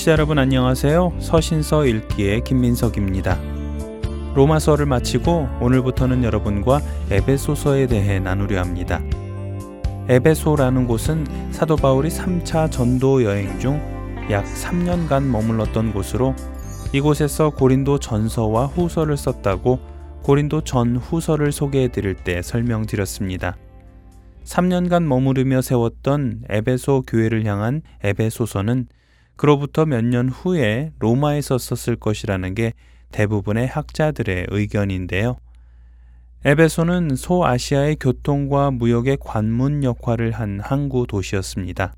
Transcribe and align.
청취자 0.00 0.12
여러분 0.12 0.38
안녕하세요. 0.38 1.12
서신서 1.18 1.84
읽기의 1.84 2.42
김민석입니다. 2.44 3.38
로마서를 4.34 4.86
마치고 4.86 5.48
오늘부터는 5.60 6.24
여러분과 6.24 6.80
에베소서에 7.10 7.86
대해 7.86 8.18
나누려 8.18 8.60
합니다. 8.60 9.02
에베소라는 10.08 10.86
곳은 10.86 11.26
사도 11.52 11.76
바울이 11.76 12.08
3차 12.08 12.70
전도 12.70 13.24
여행 13.24 13.58
중 13.58 13.78
약 14.30 14.46
3년간 14.46 15.24
머물렀던 15.24 15.92
곳으로 15.92 16.34
이곳에서 16.94 17.50
고린도 17.50 17.98
전서와 17.98 18.66
후서를 18.66 19.18
썼다고 19.18 19.80
고린도 20.22 20.62
전 20.62 20.96
후서를 20.96 21.52
소개해 21.52 21.88
드릴 21.88 22.14
때 22.14 22.40
설명드렸습니다. 22.40 23.56
3년간 24.44 25.02
머무르며 25.02 25.60
세웠던 25.60 26.44
에베소 26.48 27.02
교회를 27.06 27.44
향한 27.44 27.82
에베소서는 28.02 28.86
그로부터 29.40 29.86
몇 29.86 30.04
년 30.04 30.28
후에 30.28 30.92
로마에서 30.98 31.56
썼을 31.56 31.96
것이라는 31.96 32.54
게 32.54 32.74
대부분의 33.10 33.68
학자들의 33.68 34.48
의견인데요. 34.50 35.38
에베소는 36.44 37.16
소아시아의 37.16 37.96
교통과 37.98 38.70
무역의 38.70 39.16
관문 39.18 39.82
역할을 39.82 40.32
한 40.32 40.60
항구 40.60 41.06
도시였습니다. 41.06 41.94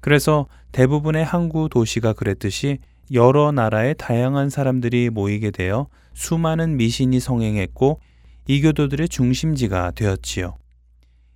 그래서 0.00 0.46
대부분의 0.72 1.26
항구 1.26 1.68
도시가 1.70 2.14
그랬듯이 2.14 2.78
여러 3.12 3.52
나라의 3.52 3.94
다양한 3.98 4.48
사람들이 4.48 5.10
모이게 5.10 5.50
되어 5.50 5.88
수많은 6.14 6.78
미신이 6.78 7.20
성행했고 7.20 8.00
이교도들의 8.48 9.10
중심지가 9.10 9.90
되었지요. 9.90 10.56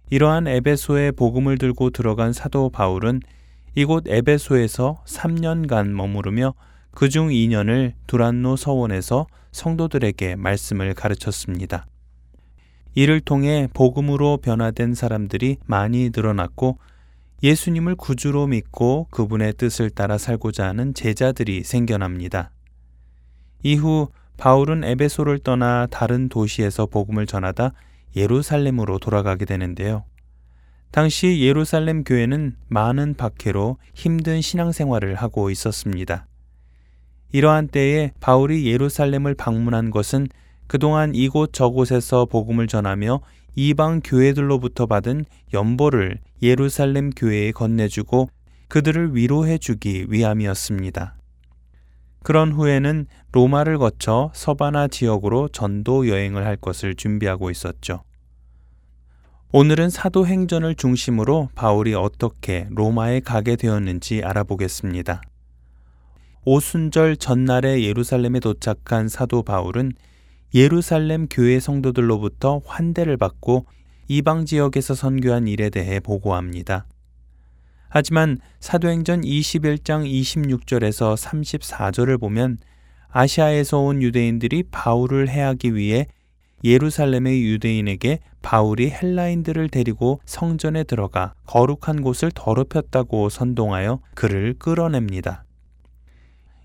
이러한 0.09 0.49
에베소에 0.49 1.11
복음을 1.11 1.59
들고 1.59 1.91
들어간 1.91 2.33
사도 2.33 2.71
바울은 2.71 3.21
이곳 3.79 4.09
에베소에서 4.09 5.03
3년간 5.07 5.89
머무르며 5.89 6.55
그중 6.93 7.29
2년을 7.29 7.93
두란노 8.07 8.57
서원에서 8.57 9.27
성도들에게 9.53 10.37
말씀을 10.37 10.95
가르쳤습니다. 10.95 11.87
이를 12.95 13.21
통해 13.21 13.69
복음으로 13.75 14.39
변화된 14.39 14.95
사람들이 14.95 15.59
많이 15.67 16.09
늘어났고 16.09 16.79
예수님을 17.43 17.97
구주로 17.97 18.47
믿고 18.47 19.09
그분의 19.11 19.53
뜻을 19.59 19.91
따라 19.91 20.17
살고자 20.17 20.69
하는 20.69 20.95
제자들이 20.95 21.63
생겨납니다. 21.63 22.53
이후 23.63 24.09
바울은 24.39 24.85
에베소를 24.85 25.41
떠나 25.41 25.87
다른 25.91 26.31
도시에서 26.31 26.87
복음을 26.87 27.27
전하다 27.27 27.73
예루살렘으로 28.17 28.99
돌아가게 28.99 29.45
되는데요. 29.45 30.05
당시 30.91 31.41
예루살렘 31.43 32.05
교회는 32.05 32.57
많은 32.69 33.15
박해로 33.15 33.77
힘든 33.95 34.41
신앙생활을 34.41 35.15
하고 35.15 35.51
있었습니다. 35.51 36.27
이러한 37.33 37.69
때에 37.69 38.13
바울이 38.21 38.67
예루살렘을 38.67 39.35
방문한 39.35 39.91
것은 39.91 40.29
그동안 40.67 41.15
이곳 41.15 41.53
저곳에서 41.53 42.25
복음을 42.25 42.67
전하며 42.67 43.21
이방 43.57 44.01
교회들로부터 44.05 44.87
받은 44.87 45.25
연보를 45.53 46.19
예루살렘 46.43 47.11
교회에 47.11 47.53
건네주고 47.53 48.29
그들을 48.69 49.15
위로해 49.15 49.59
주기 49.59 50.07
위함이었습니다. 50.09 51.17
그런 52.23 52.53
후에는 52.53 53.07
로마를 53.33 53.79
거쳐 53.79 54.31
서바나 54.35 54.89
지역으로 54.89 55.49
전도 55.49 56.09
여행을 56.09 56.45
할 56.45 56.57
것을 56.57 56.95
준비하고 56.97 57.51
있었죠. 57.51 58.03
오늘은 59.53 59.91
사도행전을 59.91 60.75
중심으로 60.75 61.51
바울이 61.55 61.95
어떻게 61.95 62.67
로마에 62.71 63.21
가게 63.21 63.55
되었는지 63.55 64.23
알아보겠습니다. 64.25 65.23
오순절 66.45 67.17
전날에 67.17 67.85
예루살렘에 67.85 68.41
도착한 68.41 69.09
사도 69.09 69.45
바울은 69.45 69.93
예루살렘 70.53 71.29
교회 71.31 71.61
성도들로부터 71.61 72.61
환대를 72.67 73.17
받고 73.17 73.67
이방 74.09 74.47
지역에서 74.47 74.95
선교한 74.95 75.47
일에 75.47 75.71
대해 75.71 76.01
보고합니다. 76.01 76.87
하지만 77.89 78.39
사도행전 78.59 79.21
21장 79.21 80.11
26절에서 80.11 81.17
34절을 81.17 82.19
보면 82.19 82.59
아시아에서 83.11 83.79
온 83.79 84.03
유대인들이 84.03 84.65
바울을 84.73 85.29
해하기 85.29 85.77
위해 85.77 86.09
예루살렘의 86.67 87.45
유대인에게 87.45 88.19
바울이 88.43 88.91
헬라인들을 88.91 89.69
데리고 89.69 90.21
성전에 90.27 90.83
들어가 90.83 91.33
거룩한 91.47 92.03
곳을 92.03 92.33
더럽혔다고 92.35 93.29
선동하여 93.29 94.01
그를 94.15 94.55
끌어냅니다. 94.59 95.45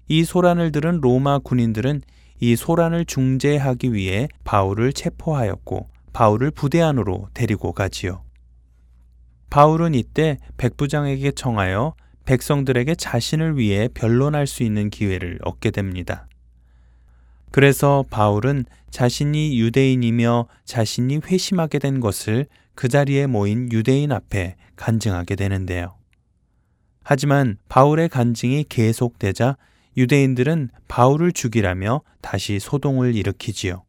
이 0.07 0.23
소란을 0.23 0.72
들은 0.72 1.00
로마 1.01 1.38
군인들은 1.38 2.01
이 2.40 2.56
소란을 2.56 3.06
중재하기 3.06 3.94
위해 3.94 4.28
바울을 4.44 4.94
체포하였고 4.94 5.88
바울을 6.13 6.50
부대 6.50 6.81
안으로 6.81 7.29
데리고 7.35 7.72
가지요. 7.72 8.23
바울은 9.51 9.94
이때 9.94 10.40
백부장에게 10.57 11.31
청하여 11.31 11.94
백성들에게 12.25 12.95
자신을 12.95 13.57
위해 13.57 13.88
변론할 13.94 14.47
수 14.47 14.63
있는 14.63 14.90
기회를 14.90 15.40
얻게 15.44 15.69
됩니다. 15.69 16.28
그래서 17.51 18.06
바울은 18.09 18.66
자신이 18.91 19.59
유대인이며 19.59 20.47
자신이 20.66 21.22
회심하게 21.25 21.79
된 21.79 22.00
것을 22.00 22.46
그 22.75 22.88
자리에 22.88 23.28
모인 23.28 23.72
유대인 23.72 24.12
앞에 24.12 24.56
간증하게 24.75 25.35
되는데요. 25.35 25.96
하지만 27.03 27.57
바울의 27.68 28.09
간증이 28.09 28.66
계속되자 28.69 29.57
유대인들은 29.97 30.69
바울을 30.88 31.31
죽이라며 31.31 32.02
다시 32.22 32.59
소동을 32.59 33.16
일으키지요. 33.16 33.84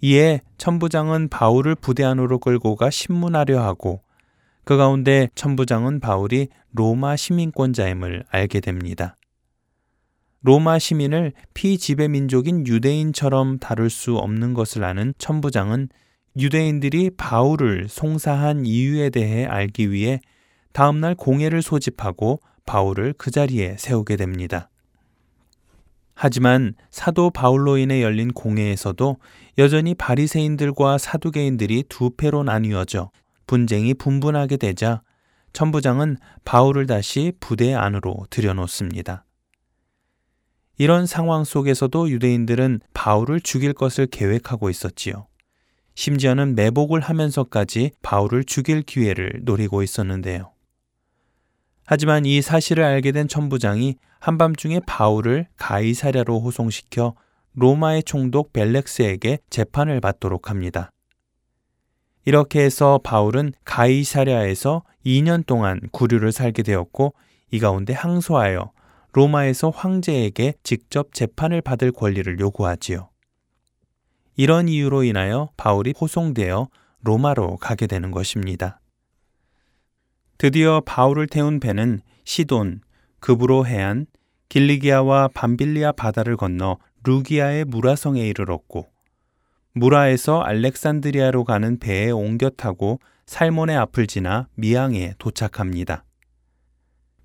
이에 0.00 0.42
천부장은 0.58 1.28
바울을 1.28 1.76
부대 1.76 2.04
안으로 2.04 2.38
끌고 2.38 2.76
가 2.76 2.90
신문하려 2.90 3.62
하고 3.62 4.02
그 4.64 4.76
가운데 4.76 5.28
천부장은 5.34 6.00
바울이 6.00 6.48
로마 6.72 7.16
시민권자임을 7.16 8.24
알게 8.28 8.60
됩니다. 8.60 9.16
로마 10.44 10.78
시민을 10.78 11.32
피지배 11.54 12.08
민족인 12.08 12.66
유대인처럼 12.66 13.58
다룰 13.60 13.88
수 13.88 14.18
없는 14.18 14.52
것을 14.52 14.84
아는 14.84 15.14
천부장은 15.16 15.88
유대인들이 16.36 17.12
바울을 17.16 17.88
송사한 17.88 18.66
이유에 18.66 19.08
대해 19.08 19.46
알기 19.46 19.90
위해 19.90 20.20
다음날 20.74 21.14
공회를 21.14 21.62
소집하고 21.62 22.40
바울을 22.66 23.14
그 23.16 23.30
자리에 23.30 23.76
세우게 23.78 24.16
됩니다. 24.16 24.68
하지만 26.14 26.74
사도 26.90 27.30
바울로 27.30 27.78
인해 27.78 28.02
열린 28.02 28.30
공회에서도 28.30 29.16
여전히 29.56 29.94
바리새인들과 29.94 30.98
사두개인들이 30.98 31.84
두 31.88 32.10
패로 32.10 32.42
나뉘어져 32.42 33.10
분쟁이 33.46 33.94
분분하게 33.94 34.58
되자 34.58 35.00
천부장은 35.54 36.18
바울을 36.44 36.86
다시 36.86 37.32
부대 37.40 37.72
안으로 37.72 38.26
들여놓습니다. 38.28 39.24
이런 40.76 41.06
상황 41.06 41.44
속에서도 41.44 42.10
유대인들은 42.10 42.80
바울을 42.94 43.40
죽일 43.40 43.72
것을 43.72 44.06
계획하고 44.06 44.70
있었지요. 44.70 45.26
심지어는 45.94 46.56
매복을 46.56 47.00
하면서까지 47.00 47.92
바울을 48.02 48.44
죽일 48.44 48.82
기회를 48.82 49.42
노리고 49.42 49.82
있었는데요. 49.82 50.52
하지만 51.86 52.24
이 52.24 52.42
사실을 52.42 52.82
알게 52.82 53.12
된 53.12 53.28
천부장이 53.28 53.96
한밤중에 54.18 54.80
바울을 54.86 55.46
가이사랴로 55.56 56.40
호송시켜 56.40 57.14
로마의 57.52 58.02
총독 58.02 58.52
벨렉스에게 58.52 59.38
재판을 59.50 60.00
받도록 60.00 60.50
합니다. 60.50 60.90
이렇게 62.24 62.62
해서 62.62 62.98
바울은 63.04 63.52
가이사랴에서 63.64 64.82
2년 65.04 65.46
동안 65.46 65.80
구류를 65.92 66.32
살게 66.32 66.62
되었고 66.62 67.14
이 67.50 67.60
가운데 67.60 67.92
항소하여 67.92 68.72
로마에서 69.14 69.70
황제에게 69.70 70.54
직접 70.64 71.14
재판을 71.14 71.60
받을 71.60 71.92
권리를 71.92 72.40
요구하지요. 72.40 73.10
이런 74.36 74.68
이유로 74.68 75.04
인하여 75.04 75.50
바울이 75.56 75.94
호송되어 75.98 76.68
로마로 77.02 77.58
가게 77.58 77.86
되는 77.86 78.10
것입니다. 78.10 78.80
드디어 80.36 80.82
바울을 80.84 81.28
태운 81.28 81.60
배는 81.60 82.00
시돈, 82.24 82.80
급으로 83.20 83.66
해안, 83.66 84.06
길리기아와 84.48 85.28
밤빌리아 85.32 85.92
바다를 85.92 86.36
건너 86.36 86.78
루기아의 87.04 87.66
무라성에 87.66 88.20
이르렀고 88.20 88.88
무라에서 89.74 90.40
알렉산드리아로 90.40 91.44
가는 91.44 91.78
배에 91.78 92.10
옮겨 92.10 92.50
타고 92.50 92.98
살몬의 93.26 93.76
앞을 93.76 94.08
지나 94.08 94.48
미항에 94.56 95.14
도착합니다. 95.18 96.04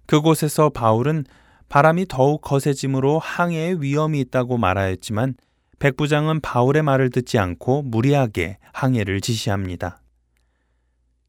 그곳에서 0.06 0.70
바울은 0.70 1.26
바람이 1.70 2.08
더욱 2.08 2.42
거세짐으로 2.42 3.20
항해에 3.20 3.76
위험이 3.80 4.20
있다고 4.22 4.58
말하였지만 4.58 5.36
백부장은 5.80 6.42
바울의 6.42 6.84
말을 6.84 7.10
듣지 7.10 7.38
않고 7.38 7.84
무리하게 7.84 8.58
항해를 8.74 9.22
지시합니다. 9.22 10.02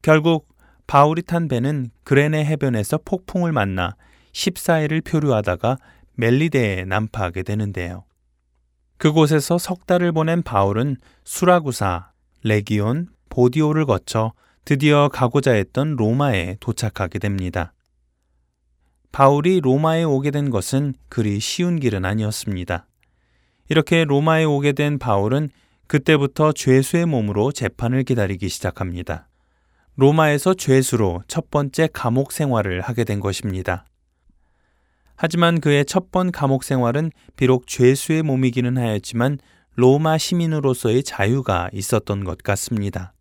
결국 0.01 0.49
바울이 0.87 1.21
탄 1.21 1.47
배는 1.47 1.91
그레네 2.03 2.43
해변에서 2.43 2.99
폭풍을 3.05 3.51
만나 3.53 3.95
14일을 4.33 5.05
표류하다가 5.05 5.77
멜리데에 6.15 6.85
난파하게 6.85 7.43
되는데요. 7.43 8.03
그곳에서 8.97 9.57
석 9.57 9.87
달을 9.87 10.11
보낸 10.11 10.43
바울은 10.43 10.97
수라구사, 11.23 12.11
레기온, 12.43 13.07
보디오를 13.29 13.85
거쳐 13.85 14.33
드디어 14.65 15.07
가고자 15.07 15.53
했던 15.53 15.95
로마에 15.95 16.57
도착하게 16.59 17.19
됩니다. 17.19 17.73
바울이 19.11 19.59
로마에 19.61 20.03
오게 20.03 20.31
된 20.31 20.49
것은 20.49 20.93
그리 21.09 21.39
쉬운 21.39 21.79
길은 21.79 22.05
아니었습니다. 22.05 22.87
이렇게 23.69 24.03
로마에 24.05 24.45
오게 24.45 24.71
된 24.73 24.99
바울은 24.99 25.49
그때부터 25.87 26.53
죄수의 26.53 27.05
몸으로 27.05 27.51
재판을 27.51 28.03
기다리기 28.03 28.47
시작합니다. 28.47 29.27
로마에서 29.97 30.53
죄수로 30.53 31.23
첫 31.27 31.51
번째 31.51 31.89
감옥 31.91 32.31
생활을 32.31 32.81
하게 32.81 33.03
된 33.03 33.19
것입니다. 33.19 33.85
하지만 35.15 35.59
그의 35.59 35.85
첫 35.85 36.11
번 36.11 36.31
감옥 36.31 36.63
생활은 36.63 37.11
비록 37.35 37.67
죄수의 37.67 38.23
몸이기는 38.23 38.77
하였지만 38.77 39.39
로마 39.75 40.17
시민으로서의 40.17 41.03
자유가 41.03 41.69
있었던 41.73 42.23
것 42.23 42.37
같습니다. 42.39 43.13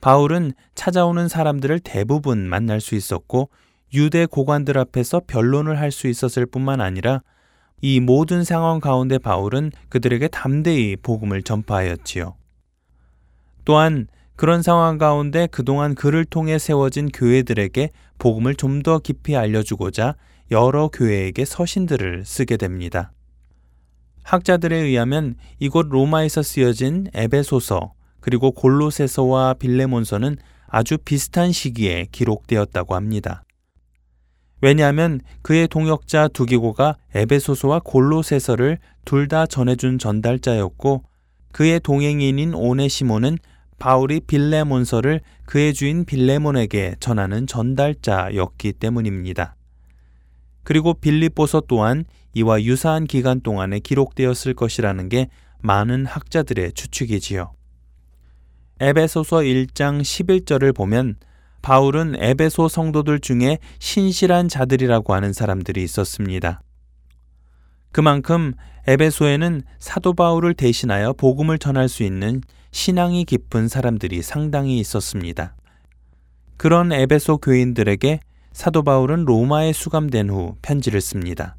바울은 0.00 0.52
찾아오는 0.74 1.28
사람들을 1.28 1.80
대부분 1.80 2.48
만날 2.48 2.80
수 2.80 2.94
있었고 2.94 3.50
유대 3.92 4.26
고관들 4.26 4.78
앞에서 4.78 5.20
변론을 5.26 5.78
할 5.78 5.90
수 5.92 6.08
있었을 6.08 6.46
뿐만 6.46 6.80
아니라 6.80 7.22
이 7.80 8.00
모든 8.00 8.44
상황 8.44 8.80
가운데 8.80 9.18
바울은 9.18 9.70
그들에게 9.88 10.28
담대히 10.28 10.96
복음을 10.96 11.42
전파하였지요. 11.42 12.34
또한 13.64 14.08
그런 14.36 14.62
상황 14.62 14.98
가운데 14.98 15.46
그동안 15.46 15.94
그를 15.94 16.24
통해 16.24 16.58
세워진 16.58 17.08
교회들에게 17.10 17.90
복음을 18.18 18.54
좀 18.54 18.82
더 18.82 18.98
깊이 18.98 19.36
알려주고자 19.36 20.16
여러 20.50 20.88
교회에게 20.88 21.44
서신들을 21.44 22.24
쓰게 22.24 22.56
됩니다. 22.56 23.12
학자들에 24.24 24.76
의하면 24.76 25.36
이곳 25.58 25.86
로마에서 25.88 26.42
쓰여진 26.42 27.08
에베소서 27.14 27.92
그리고 28.20 28.50
골로세서와 28.52 29.54
빌레몬서는 29.54 30.36
아주 30.66 30.98
비슷한 30.98 31.52
시기에 31.52 32.06
기록되었다고 32.10 32.94
합니다. 32.94 33.43
왜냐하면 34.64 35.20
그의 35.42 35.68
동역자 35.68 36.28
두기고가 36.28 36.96
에베소서와 37.14 37.82
골로세서를 37.84 38.78
둘 39.04 39.28
다 39.28 39.44
전해준 39.44 39.98
전달자였고 39.98 41.04
그의 41.52 41.80
동행인인 41.80 42.54
오네시모는 42.54 43.36
바울이 43.78 44.20
빌레몬서를 44.20 45.20
그의 45.44 45.74
주인 45.74 46.06
빌레몬에게 46.06 46.94
전하는 46.98 47.46
전달자였기 47.46 48.72
때문입니다. 48.72 49.54
그리고 50.62 50.94
빌립보서 50.94 51.64
또한 51.68 52.06
이와 52.32 52.62
유사한 52.62 53.04
기간 53.04 53.42
동안에 53.42 53.80
기록되었을 53.80 54.54
것이라는 54.54 55.10
게 55.10 55.28
많은 55.60 56.06
학자들의 56.06 56.72
추측이지요. 56.72 57.52
에베소서 58.80 59.40
1장 59.40 60.00
11절을 60.00 60.74
보면 60.74 61.16
바울은 61.64 62.16
에베소 62.18 62.68
성도들 62.68 63.20
중에 63.20 63.56
신실한 63.78 64.50
자들이라고 64.50 65.14
하는 65.14 65.32
사람들이 65.32 65.82
있었습니다. 65.82 66.60
그만큼 67.90 68.52
에베소에는 68.86 69.62
사도 69.78 70.12
바울을 70.12 70.52
대신하여 70.52 71.14
복음을 71.14 71.58
전할 71.58 71.88
수 71.88 72.02
있는 72.02 72.42
신앙이 72.70 73.24
깊은 73.24 73.68
사람들이 73.68 74.20
상당히 74.20 74.78
있었습니다. 74.78 75.56
그런 76.58 76.92
에베소 76.92 77.38
교인들에게 77.38 78.20
사도 78.52 78.82
바울은 78.82 79.24
로마에 79.24 79.72
수감된 79.72 80.28
후 80.28 80.56
편지를 80.60 81.00
씁니다. 81.00 81.56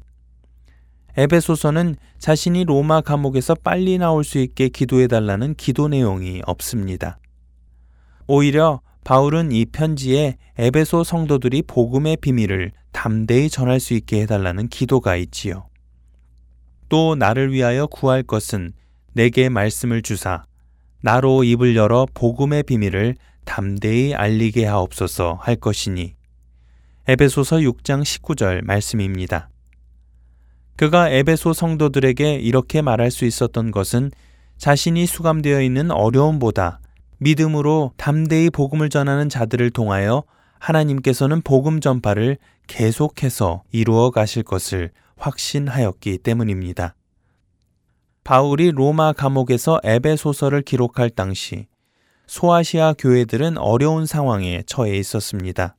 에베소서는 1.16 1.96
자신이 2.20 2.62
로마 2.62 3.00
감옥에서 3.00 3.56
빨리 3.56 3.98
나올 3.98 4.22
수 4.22 4.38
있게 4.38 4.68
기도해 4.68 5.08
달라는 5.08 5.56
기도 5.56 5.88
내용이 5.88 6.42
없습니다. 6.46 7.18
오히려 8.28 8.82
바울은 9.06 9.52
이 9.52 9.66
편지에 9.66 10.36
에베소 10.58 11.04
성도들이 11.04 11.62
복음의 11.68 12.16
비밀을 12.16 12.72
담대히 12.90 13.48
전할 13.48 13.78
수 13.78 13.94
있게 13.94 14.22
해달라는 14.22 14.66
기도가 14.66 15.14
있지요. 15.14 15.68
또 16.88 17.14
나를 17.14 17.52
위하여 17.52 17.86
구할 17.86 18.24
것은 18.24 18.72
내게 19.12 19.48
말씀을 19.48 20.02
주사 20.02 20.42
나로 21.02 21.44
입을 21.44 21.76
열어 21.76 22.08
복음의 22.14 22.64
비밀을 22.64 23.14
담대히 23.44 24.12
알리게 24.12 24.66
하옵소서 24.66 25.38
할 25.40 25.54
것이니 25.54 26.16
에베소서 27.06 27.58
6장 27.58 28.02
19절 28.02 28.64
말씀입니다. 28.64 29.50
그가 30.74 31.10
에베소 31.10 31.52
성도들에게 31.52 32.40
이렇게 32.40 32.82
말할 32.82 33.12
수 33.12 33.24
있었던 33.24 33.70
것은 33.70 34.10
자신이 34.58 35.06
수감되어 35.06 35.62
있는 35.62 35.92
어려움보다 35.92 36.80
믿음으로 37.18 37.92
담대히 37.96 38.50
복음을 38.50 38.88
전하는 38.88 39.28
자들을 39.28 39.70
통하여 39.70 40.24
하나님께서는 40.58 41.42
복음 41.42 41.80
전파를 41.80 42.38
계속해서 42.66 43.62
이루어 43.72 44.10
가실 44.10 44.42
것을 44.42 44.90
확신하였기 45.16 46.18
때문입니다. 46.18 46.94
바울이 48.24 48.72
로마 48.72 49.12
감옥에서 49.12 49.80
에베소서를 49.84 50.62
기록할 50.62 51.10
당시 51.10 51.66
소아시아 52.26 52.94
교회들은 52.98 53.56
어려운 53.56 54.04
상황에 54.04 54.62
처해 54.66 54.96
있었습니다. 54.98 55.76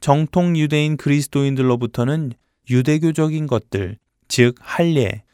정통 0.00 0.56
유대인 0.56 0.96
그리스도인들로부터는 0.96 2.32
유대교적인 2.70 3.46
것들, 3.46 3.98
즉 4.28 4.54
할례, 4.60 5.24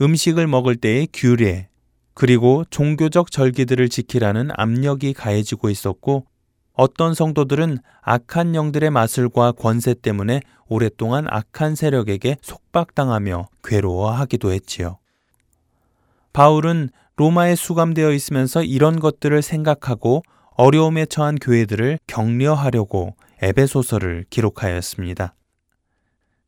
음식을 0.00 0.46
먹을 0.46 0.76
때의 0.76 1.08
규례, 1.12 1.68
그리고 2.16 2.64
종교적 2.70 3.30
절기들을 3.30 3.90
지키라는 3.90 4.48
압력이 4.56 5.12
가해지고 5.12 5.68
있었고 5.68 6.24
어떤 6.72 7.12
성도들은 7.12 7.76
악한 8.00 8.54
영들의 8.54 8.88
마술과 8.88 9.52
권세 9.52 9.92
때문에 9.92 10.40
오랫동안 10.66 11.26
악한 11.28 11.74
세력에게 11.74 12.38
속박당하며 12.40 13.48
괴로워하기도 13.62 14.50
했지요. 14.50 14.96
바울은 16.32 16.88
로마에 17.16 17.54
수감되어 17.54 18.12
있으면서 18.12 18.62
이런 18.62 18.98
것들을 18.98 19.42
생각하고 19.42 20.22
어려움에 20.52 21.04
처한 21.04 21.36
교회들을 21.36 21.98
격려하려고 22.06 23.14
에베소서를 23.42 24.24
기록하였습니다. 24.30 25.34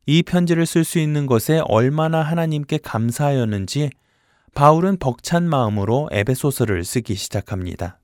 이 0.07 0.23
편지를 0.23 0.65
쓸 0.65 0.83
수 0.83 0.97
있는 0.97 1.27
것에 1.27 1.61
얼마나 1.65 2.23
하나님께 2.23 2.79
감사하였는지 2.79 3.91
바울은 4.59 4.97
벅찬 4.97 5.47
마음으로 5.47 6.09
에베소서를 6.11 6.83
쓰기 6.83 7.15
시작합니다. 7.15 7.97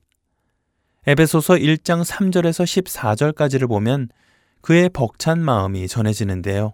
에베소서 1.06 1.56
1장 1.56 2.02
3절에서 2.02 3.34
14절까지를 3.34 3.68
보면 3.68 4.08
그의 4.62 4.88
벅찬 4.88 5.38
마음이 5.38 5.86
전해지는데요. 5.86 6.72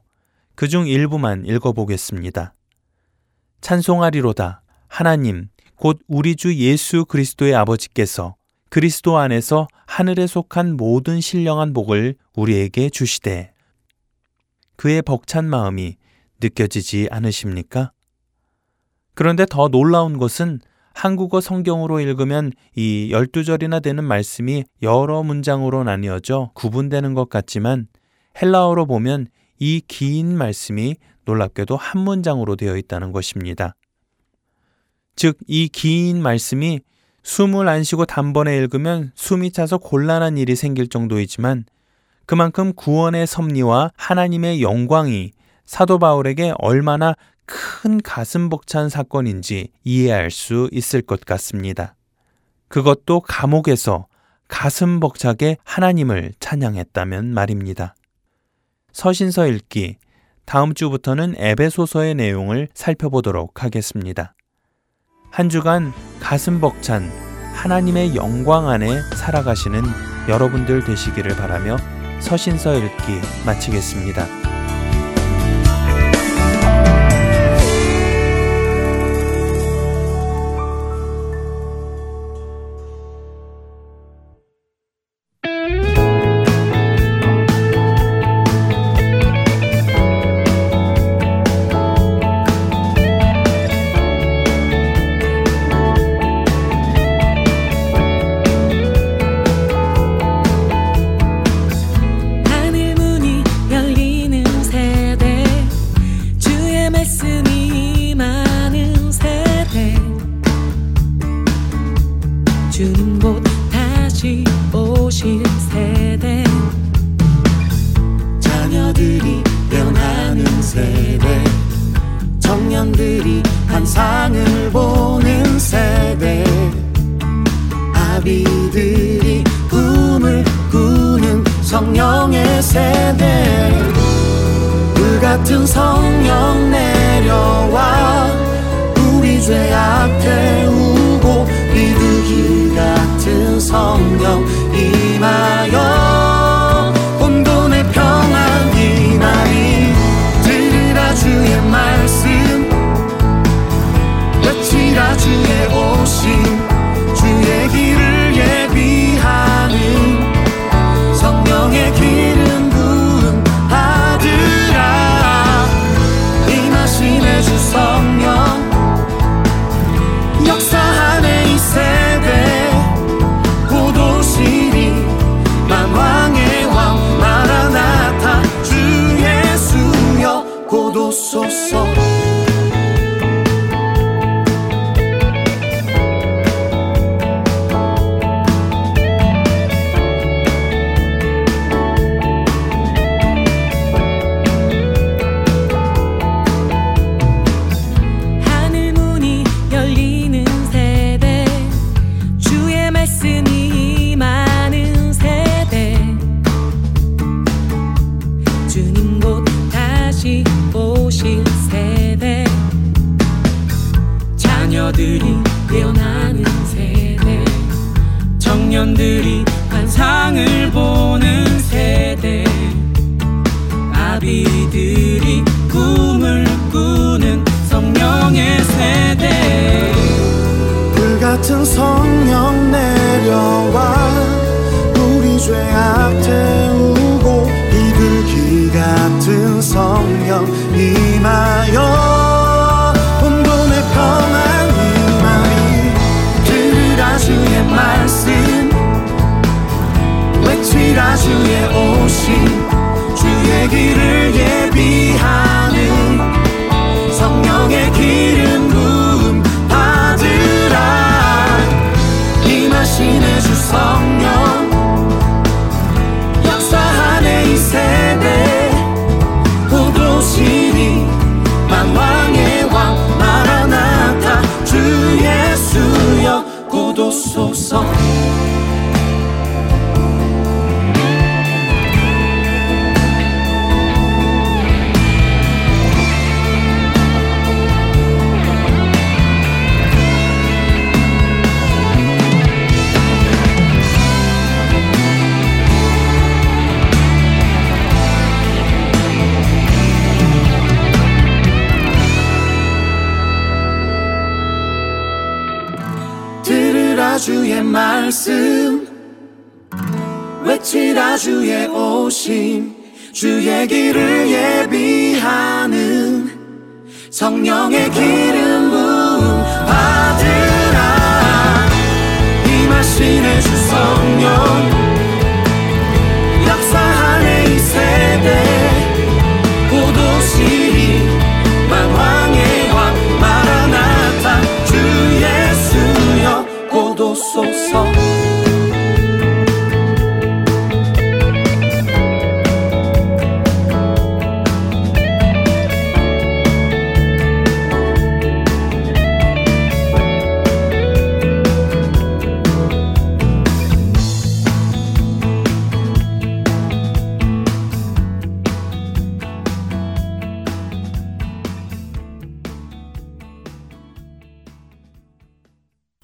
그 0.54 0.68
중 0.68 0.86
일부만 0.86 1.46
읽어보겠습니다. 1.46 2.54
찬송하리로다. 3.60 4.62
하나님, 4.86 5.48
곧 5.74 5.98
우리 6.06 6.36
주 6.36 6.54
예수 6.54 7.04
그리스도의 7.04 7.56
아버지께서 7.56 8.36
그리스도 8.68 9.16
안에서 9.16 9.66
하늘에 9.88 10.28
속한 10.28 10.76
모든 10.76 11.20
신령한 11.20 11.72
복을 11.72 12.14
우리에게 12.36 12.88
주시되 12.88 13.52
그의 14.76 15.02
벅찬 15.02 15.50
마음이 15.50 15.96
느껴지지 16.40 17.08
않으십니까? 17.10 17.90
그런데 19.14 19.44
더 19.48 19.68
놀라운 19.68 20.18
것은 20.18 20.60
한국어 20.94 21.40
성경으로 21.40 22.00
읽으면 22.00 22.52
이 22.74 23.10
12절이나 23.12 23.82
되는 23.82 24.04
말씀이 24.04 24.64
여러 24.82 25.22
문장으로 25.22 25.84
나뉘어져 25.84 26.50
구분되는 26.54 27.14
것 27.14 27.28
같지만 27.28 27.86
헬라어로 28.40 28.86
보면 28.86 29.28
이 29.58 29.80
긴 29.86 30.36
말씀이 30.36 30.96
놀랍게도 31.24 31.76
한 31.76 32.02
문장으로 32.02 32.56
되어 32.56 32.76
있다는 32.76 33.12
것입니다. 33.12 33.74
즉, 35.14 35.38
이 35.46 35.68
긴 35.68 36.20
말씀이 36.20 36.80
숨을 37.22 37.68
안 37.68 37.84
쉬고 37.84 38.04
단번에 38.04 38.56
읽으면 38.56 39.12
숨이 39.14 39.52
차서 39.52 39.78
곤란한 39.78 40.36
일이 40.38 40.56
생길 40.56 40.88
정도이지만 40.88 41.64
그만큼 42.26 42.72
구원의 42.74 43.26
섭리와 43.26 43.92
하나님의 43.96 44.62
영광이 44.62 45.30
사도 45.64 45.98
바울에게 45.98 46.54
얼마나 46.58 47.14
큰 47.46 48.00
가슴 48.00 48.48
벅찬 48.48 48.88
사건인지 48.88 49.68
이해할 49.84 50.30
수 50.30 50.68
있을 50.72 51.02
것 51.02 51.24
같습니다. 51.24 51.94
그것도 52.68 53.20
감옥에서 53.20 54.06
가슴 54.48 55.00
벅차게 55.00 55.56
하나님을 55.64 56.32
찬양했다면 56.40 57.32
말입니다. 57.32 57.94
서신서 58.92 59.46
읽기 59.46 59.96
다음 60.44 60.74
주부터는 60.74 61.34
에베소서의 61.36 62.14
내용을 62.14 62.68
살펴보도록 62.74 63.62
하겠습니다. 63.62 64.34
한 65.30 65.48
주간 65.48 65.92
가슴 66.20 66.60
벅찬 66.60 67.10
하나님의 67.54 68.14
영광 68.16 68.68
안에 68.68 69.00
살아가시는 69.16 69.82
여러분들 70.28 70.84
되시기를 70.84 71.36
바라며 71.36 71.76
서신서 72.20 72.76
읽기 72.76 73.20
마치겠습니다. 73.46 74.41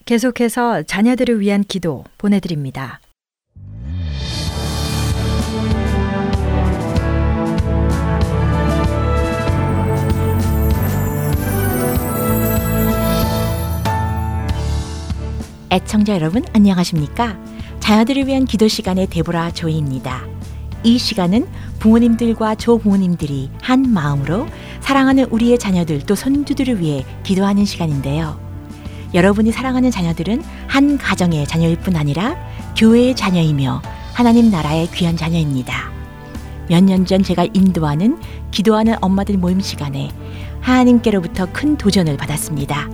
계속해서 0.09 0.85
자녀들을 0.85 1.39
위한 1.39 1.63
기도 1.63 2.03
보내드립니다. 2.17 2.99
애청자 15.71 16.15
여러분 16.15 16.43
안녕하십니까? 16.55 17.39
자녀들을 17.81 18.27
위한 18.27 18.47
기도 18.47 18.67
시간의 18.67 19.09
데보라 19.09 19.51
조이입니다. 19.51 20.27
이 20.85 20.97
시간은 20.97 21.47
부모님들과 21.81 22.55
조부모님들이 22.55 23.51
한 23.61 23.83
마음으로 23.83 24.47
사랑하는 24.81 25.25
우리의 25.25 25.59
자녀들 25.59 26.07
또 26.07 26.15
손주들을 26.15 26.81
위해 26.81 27.05
기도하는 27.25 27.67
시간인데요. 27.67 28.48
여러분이 29.15 29.53
사랑하는 29.53 29.91
자녀들은 29.91 30.43
한 30.67 30.99
가정의 30.99 31.47
자녀일 31.47 31.77
뿐 31.79 31.97
아니라 31.97 32.37
교회의 32.77 33.17
자녀이며 33.17 33.83
하나님 34.13 34.51
나라의 34.51 34.91
귀한 34.93 35.17
자녀입니다. 35.17 35.91
몇 36.69 36.85
년 36.85 37.07
전 37.07 37.23
제가 37.23 37.47
인도하는 37.55 38.19
기도하는 38.51 38.97
엄마들 39.01 39.39
모임 39.39 39.61
시간에 39.61 40.11
하나님께로부터 40.61 41.47
큰 41.53 41.79
도전을 41.79 42.17
받았습니다. 42.19 42.91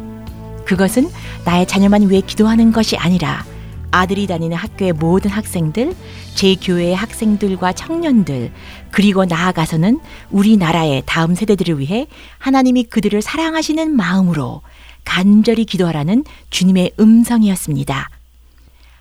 그것은 0.64 1.10
나의 1.44 1.66
자녀만 1.66 2.08
위해 2.08 2.20
기도하는 2.20 2.72
것이 2.72 2.96
아니라 2.96 3.44
아들이 3.90 4.26
다니는 4.26 4.56
학교의 4.56 4.92
모든 4.92 5.30
학생들, 5.30 5.94
제 6.34 6.56
교회의 6.56 6.96
학생들과 6.96 7.72
청년들, 7.74 8.50
그리고 8.90 9.24
나아가서는 9.24 10.00
우리나라의 10.30 11.04
다음 11.06 11.34
세대들을 11.36 11.78
위해 11.78 12.08
하나님이 12.38 12.84
그들을 12.84 13.22
사랑하시는 13.22 13.94
마음으로 13.94 14.62
간절히 15.04 15.64
기도하라는 15.64 16.24
주님의 16.50 16.92
음성이었습니다. 16.98 18.08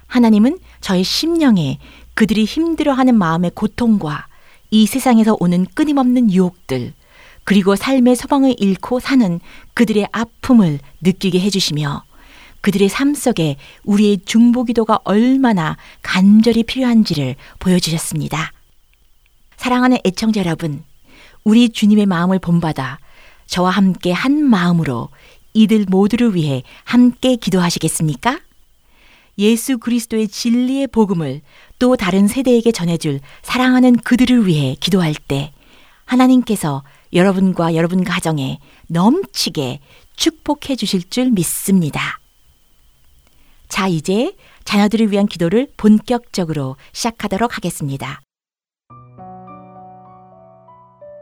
하나님은 0.08 0.60
저의 0.82 1.04
심령에 1.04 1.80
그들이 2.14 2.46
힘들어하는 2.46 3.16
마음의 3.16 3.52
고통과 3.56 4.28
이 4.70 4.86
세상에서 4.86 5.38
오는 5.40 5.66
끊임없는 5.74 6.32
유혹들, 6.32 6.94
그리고 7.44 7.76
삶의 7.76 8.16
소망을 8.16 8.56
잃고 8.58 9.00
사는 9.00 9.40
그들의 9.74 10.08
아픔을 10.12 10.80
느끼게 11.02 11.40
해주시며 11.40 12.04
그들의 12.62 12.88
삶 12.88 13.14
속에 13.14 13.58
우리의 13.84 14.20
중보기도가 14.26 15.00
얼마나 15.04 15.76
간절히 16.02 16.64
필요한지를 16.64 17.36
보여주셨습니다. 17.60 18.54
사랑하는 19.58 19.98
애청자 20.06 20.40
여러분, 20.40 20.84
우리 21.44 21.70
주님의 21.70 22.06
마음을 22.06 22.40
본받아 22.40 23.00
저와 23.48 23.70
함께 23.70 24.12
한 24.14 24.44
마음으로 24.44 25.10
이들 25.54 25.86
모두를 25.88 26.36
위해 26.36 26.64
함께 26.84 27.36
기도하시겠습니까? 27.36 28.40
예수 29.38 29.78
그리스도의 29.78 30.28
진리의 30.28 30.88
복음을 30.88 31.42
또 31.80 31.96
다른 31.96 32.28
세대에게 32.28 32.72
전해줄 32.72 33.20
사랑하는 33.42 33.98
그들을 33.98 34.46
위해 34.46 34.76
기도할 34.80 35.16
때 35.16 35.52
하나님께서 36.06 36.84
여러분과 37.14 37.76
여러분 37.76 38.04
가정에 38.04 38.60
넘치게 38.88 39.80
축복해 40.16 40.76
주실 40.76 41.10
줄 41.10 41.32
믿습니다. 41.32 42.20
자, 43.68 43.88
이제 43.88 44.36
자녀들을 44.66 45.12
위한 45.12 45.26
기도를 45.26 45.68
본격적으로 45.78 46.76
시작하도록 46.92 47.58
하겠습니다. 47.58 48.22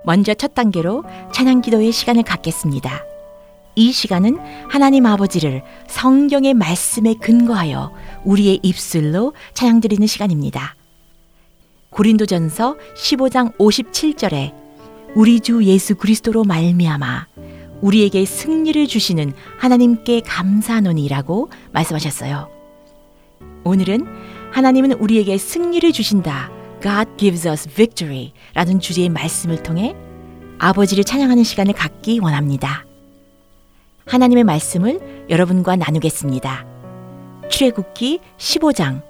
먼저 0.03 0.33
첫 0.33 0.53
단계로 0.53 1.03
찬양 1.31 1.61
기도의 1.61 1.91
시간을 1.91 2.23
갖겠습니다. 2.23 3.03
이 3.75 3.91
시간은 3.91 4.37
하나님 4.69 5.05
아버지를 5.05 5.63
성경의 5.87 6.53
말씀에 6.53 7.13
근거하여 7.15 7.93
우리의 8.25 8.59
입술로 8.63 9.33
찬양 9.53 9.79
드리는 9.79 10.05
시간입니다. 10.05 10.75
고린도전서 11.89 12.77
15장 12.95 13.57
57절에 13.57 14.53
우리 15.15 15.39
주 15.39 15.63
예수 15.63 15.95
그리스도로 15.95 16.43
말미암아 16.43 17.27
우리에게 17.81 18.25
승리를 18.25 18.87
주시는 18.87 19.33
하나님께 19.57 20.21
감사하노니라고 20.21 21.49
말씀하셨어요. 21.73 22.49
오늘은 23.63 24.05
하나님은 24.51 24.93
우리에게 24.93 25.37
승리를 25.37 25.91
주신다. 25.91 26.51
God 26.81 27.09
gives 27.17 27.47
us 27.47 27.69
victory 27.69 28.33
라는 28.53 28.79
주제의 28.79 29.09
말씀을 29.09 29.63
통해 29.63 29.95
아버지를 30.59 31.03
찬양하는 31.03 31.43
시간을 31.43 31.73
갖기 31.73 32.19
원합니다. 32.19 32.85
하나님의 34.05 34.43
말씀을 34.43 35.25
여러분과 35.29 35.75
나누겠습니다. 35.75 36.65
출애굽기 37.49 38.19
15장 38.37 39.01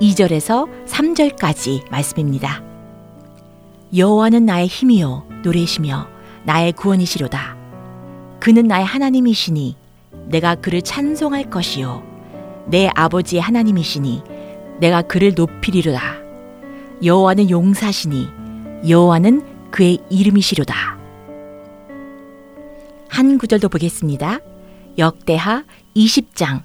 2절에서 0.00 0.68
3절까지 0.86 1.90
말씀입니다. 1.90 2.62
여호와는 3.96 4.46
나의 4.46 4.66
힘이요 4.66 5.26
노래시며 5.44 6.08
나의 6.44 6.72
구원이시로다. 6.72 7.56
그는 8.40 8.66
나의 8.66 8.84
하나님이시니 8.84 9.76
내가 10.26 10.54
그를 10.54 10.82
찬송할 10.82 11.50
것이요 11.50 12.02
내 12.66 12.88
아버지의 12.94 13.42
하나님이시니 13.42 14.22
내가 14.80 15.02
그를 15.02 15.34
높이리로다. 15.34 16.00
여호와는 17.04 17.50
용사시니 17.50 18.28
여호와는 18.88 19.70
그의 19.70 19.98
이름이시로다. 20.08 20.99
한 23.10 23.38
구절도 23.38 23.68
보겠습니다. 23.68 24.38
역대하 24.96 25.64
20장 25.96 26.62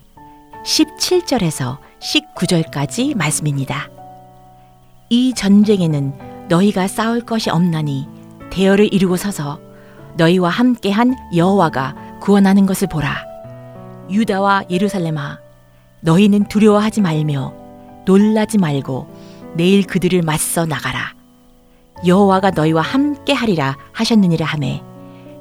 17절에서 0.64 1.80
19절까지 2.00 3.18
말씀입니다. 3.18 3.90
이 5.10 5.34
전쟁에는 5.34 6.48
너희가 6.48 6.88
싸울 6.88 7.22
것이 7.22 7.50
없나니 7.50 8.08
대열을 8.52 8.94
이루고 8.94 9.18
서서 9.18 9.60
너희와 10.18 10.50
함께한 10.50 11.16
여호와가 11.36 11.96
구원하는 12.22 12.66
것을 12.68 12.88
보라. 12.88 13.26
유다와 14.12 14.66
예루살렘아, 14.70 15.40
너희는 16.02 16.48
두려워하지 16.48 17.02
말며 17.02 17.54
놀라지 18.06 18.60
말고 18.60 19.54
내일 19.56 19.86
그들을 19.88 20.22
맞서 20.22 20.66
나가라. 20.68 21.16
여호와가 22.06 22.52
너희와 22.52 22.84
함께 22.84 23.34
하리라 23.34 23.78
하셨느니라 23.94 24.46
하매 24.46 24.84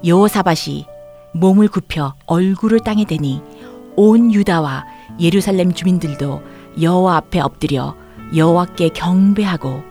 여호사밭이 0.07 0.87
몸을 1.35 1.69
굽혀 1.69 2.15
얼굴을 2.27 2.81
땅에 2.81 3.05
대니 3.05 3.43
온 3.97 4.33
유다와 4.33 4.87
예루살렘 5.21 5.73
주민들도 5.73 6.43
여호와 6.81 7.17
앞에 7.17 7.41
엎드려 7.41 7.97
여호와께 8.35 8.91
경배하고 8.91 9.83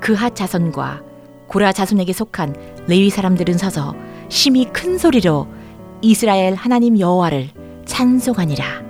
그하 0.00 0.30
자손과 0.30 1.02
고라 1.48 1.72
자손에게 1.72 2.12
속한 2.12 2.54
레위 2.88 3.10
사람들은 3.10 3.56
서서 3.58 3.94
심히 4.28 4.66
큰 4.66 4.98
소리로 4.98 5.46
이스라엘 6.02 6.54
하나님 6.54 6.98
여호와를 6.98 7.48
찬송하니라. 7.86 8.82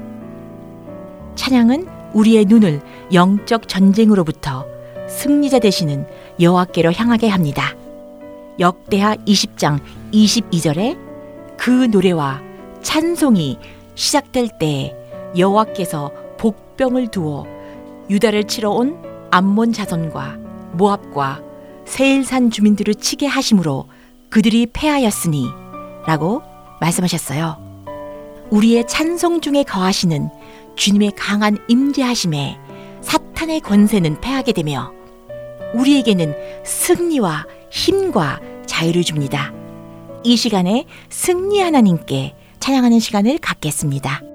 찬양은 1.35 1.87
우리의 2.15 2.47
눈을 2.47 2.81
영적 3.13 3.69
전쟁으로부터 3.69 4.67
승리자 5.09 5.59
되시는 5.59 6.07
여호와께로 6.41 6.93
향하게 6.93 7.29
합니다. 7.29 7.75
역대하 8.59 9.17
20장 9.17 9.81
22절에 10.13 11.04
그 11.65 11.71
노래와 11.71 12.43
찬송이 12.83 13.59
시작될 13.95 14.51
때 14.59 14.95
여호와께서 15.39 16.13
복병을 16.37 17.09
두어 17.11 17.47
유다를 18.11 18.45
치러 18.45 18.71
온 18.71 19.01
암몬 19.31 19.73
자손과 19.73 20.37
모압과 20.73 21.41
세일산 21.87 22.51
주민들을 22.51 22.97
치게 22.97 23.27
하심으로 23.27 23.89
그들이 24.29 24.67
패하였으니 24.75 25.47
라고 26.07 26.43
말씀하셨어요. 26.83 27.57
우리의 28.51 28.87
찬송 28.87 29.41
중에 29.41 29.63
거하시는 29.63 30.29
주님의 30.77 31.13
강한 31.13 31.57
임재하심에 31.69 32.59
사탄의 33.01 33.63
권세는 33.63 34.21
패하게 34.21 34.53
되며 34.53 34.93
우리에게는 35.73 36.35
승리와 36.63 37.47
힘과 37.71 38.41
자유를 38.67 39.03
줍니다. 39.03 39.64
이 40.25 40.37
시간에 40.37 40.87
승리 41.11 41.61
하나님께 41.61 42.35
찬양하는 42.59 42.99
시간을 42.99 43.39
갖겠습니다. 43.39 44.34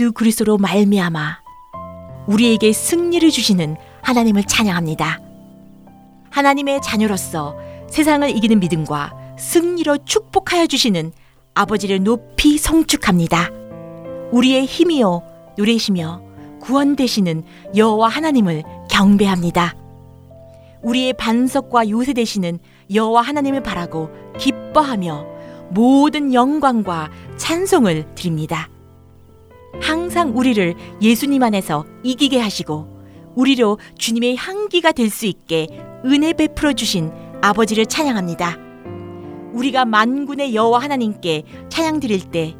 예수 0.00 0.12
그리스도로 0.12 0.56
말미암아 0.56 1.40
우리에게 2.26 2.72
승리를 2.72 3.30
주시는 3.30 3.76
하나님을 4.00 4.44
찬양합니다. 4.44 5.20
하나님의 6.30 6.80
자녀로서 6.80 7.54
세상을 7.90 8.34
이기는 8.34 8.60
믿음과 8.60 9.12
승리로 9.38 9.98
축복하여 10.06 10.66
주시는 10.68 11.12
아버지를 11.52 12.02
높이 12.02 12.56
성축합니다. 12.56 13.50
우리의 14.32 14.64
힘이요 14.64 15.22
노래시며 15.58 16.22
구원 16.62 16.96
되시는 16.96 17.42
여호와 17.76 18.08
하나님을 18.08 18.62
경배합니다. 18.90 19.74
우리의 20.82 21.12
반석과 21.12 21.90
요새 21.90 22.14
되시는 22.14 22.58
여호와 22.94 23.20
하나님을 23.20 23.62
바라고 23.62 24.08
기뻐하며 24.38 25.26
모든 25.72 26.32
영광과 26.32 27.10
찬송을 27.36 28.14
드립니다. 28.14 28.70
항상 29.80 30.36
우리를 30.36 30.74
예수님 31.00 31.42
안에서 31.42 31.84
이기게 32.02 32.40
하시고 32.40 32.88
우리로 33.36 33.78
주님의 33.96 34.36
향기가 34.36 34.92
될 34.92 35.10
수 35.10 35.26
있게 35.26 35.68
은혜 36.04 36.32
베풀어 36.32 36.72
주신 36.72 37.12
아버지를 37.42 37.86
찬양합니다. 37.86 38.56
우리가 39.52 39.84
만군의 39.84 40.54
여호와 40.54 40.80
하나님께 40.80 41.44
찬양 41.68 42.00
드릴 42.00 42.20
때 42.30 42.56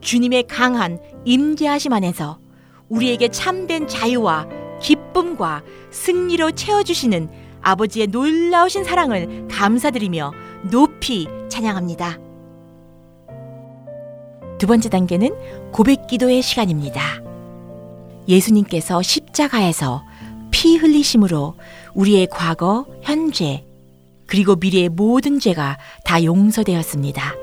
주님의 0.00 0.44
강한 0.44 0.98
임재하심 1.24 1.92
안에서 1.92 2.38
우리에게 2.88 3.28
참된 3.28 3.86
자유와 3.86 4.48
기쁨과 4.80 5.62
승리로 5.90 6.52
채워 6.52 6.82
주시는 6.82 7.28
아버지의 7.62 8.08
놀라우신 8.08 8.84
사랑을 8.84 9.46
감사드리며 9.48 10.32
높이 10.70 11.28
찬양합니다. 11.48 12.18
두 14.62 14.68
번째 14.68 14.90
단계는 14.90 15.72
고백 15.72 16.06
기도의 16.06 16.40
시간입니다. 16.40 17.20
예수님께서 18.28 19.02
십자가에서 19.02 20.04
피 20.52 20.76
흘리심으로 20.76 21.56
우리의 21.94 22.28
과거, 22.30 22.86
현재, 23.02 23.64
그리고 24.28 24.54
미래의 24.54 24.88
모든 24.88 25.40
죄가 25.40 25.78
다 26.04 26.22
용서되었습니다. 26.22 27.34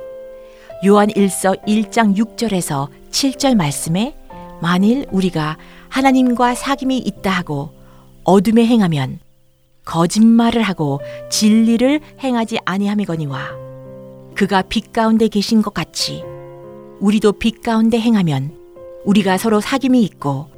요한 0.85 1.09
1서 1.09 1.61
1장 1.67 2.15
6절에서 2.15 2.87
7절 3.11 3.55
말씀에 3.55 4.15
만일 4.61 5.05
우리가 5.11 5.57
하나님과 5.89 6.53
사귐이 6.53 7.05
있다 7.05 7.31
하고 7.31 7.73
어둠에 8.23 8.65
행하면 8.65 9.19
거짓말을 9.83 10.61
하고 10.61 11.01
진리를 11.29 11.99
행하지 12.23 12.59
아니함이거니와 12.63 13.49
그가 14.35 14.61
빛 14.61 14.93
가운데 14.93 15.27
계신 15.27 15.61
것 15.61 15.73
같이 15.73 16.23
우리도 16.99 17.33
빛 17.33 17.61
가운데 17.61 17.99
행하면 17.99 18.57
우리가 19.05 19.37
서로 19.37 19.61
사귐이 19.61 20.01
있고 20.03 20.49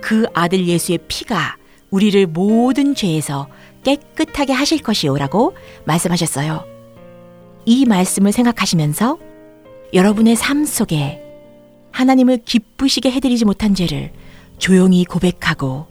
그 0.00 0.26
아들 0.34 0.66
예수의 0.66 0.98
피가 1.08 1.56
우리를 1.90 2.26
모든 2.26 2.94
죄에서 2.94 3.48
깨끗하게 3.82 4.52
하실 4.52 4.82
것이요라고 4.82 5.54
말씀하셨어요. 5.84 6.64
이 7.64 7.84
말씀을 7.86 8.32
생각하시면서 8.32 9.18
여러분의 9.92 10.36
삶 10.36 10.64
속에 10.64 11.22
하나님을 11.92 12.38
기쁘시게 12.44 13.10
해드리지 13.10 13.44
못한 13.44 13.74
죄를 13.74 14.12
조용히 14.58 15.04
고백하고 15.04 15.86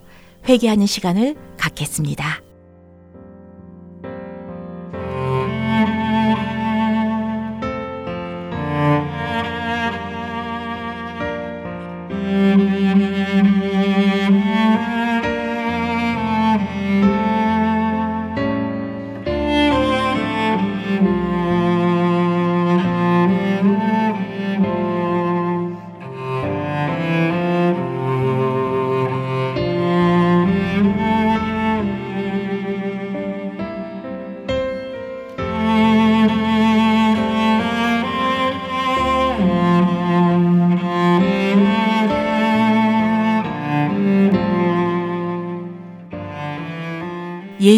회개하는 0.48 0.86
시간을 0.86 1.36
갖겠습니다. 1.58 2.42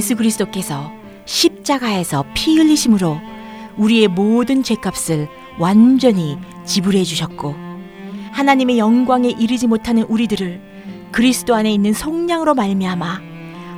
예수 0.02 0.16
그리스도께서 0.16 0.92
십자가에서 1.26 2.26
피 2.34 2.58
흘리심으로 2.58 3.20
우리의 3.78 4.08
모든 4.08 4.64
죄값을 4.64 5.28
완전히 5.60 6.40
지불해 6.66 7.04
주셨고 7.04 7.54
하나님의 8.32 8.80
영광에 8.80 9.30
이르지 9.30 9.68
못하는 9.68 10.02
우리들을 10.02 10.60
그리스도 11.12 11.54
안에 11.54 11.72
있는 11.72 11.94
성량으로 11.94 12.56
말미암아 12.56 13.22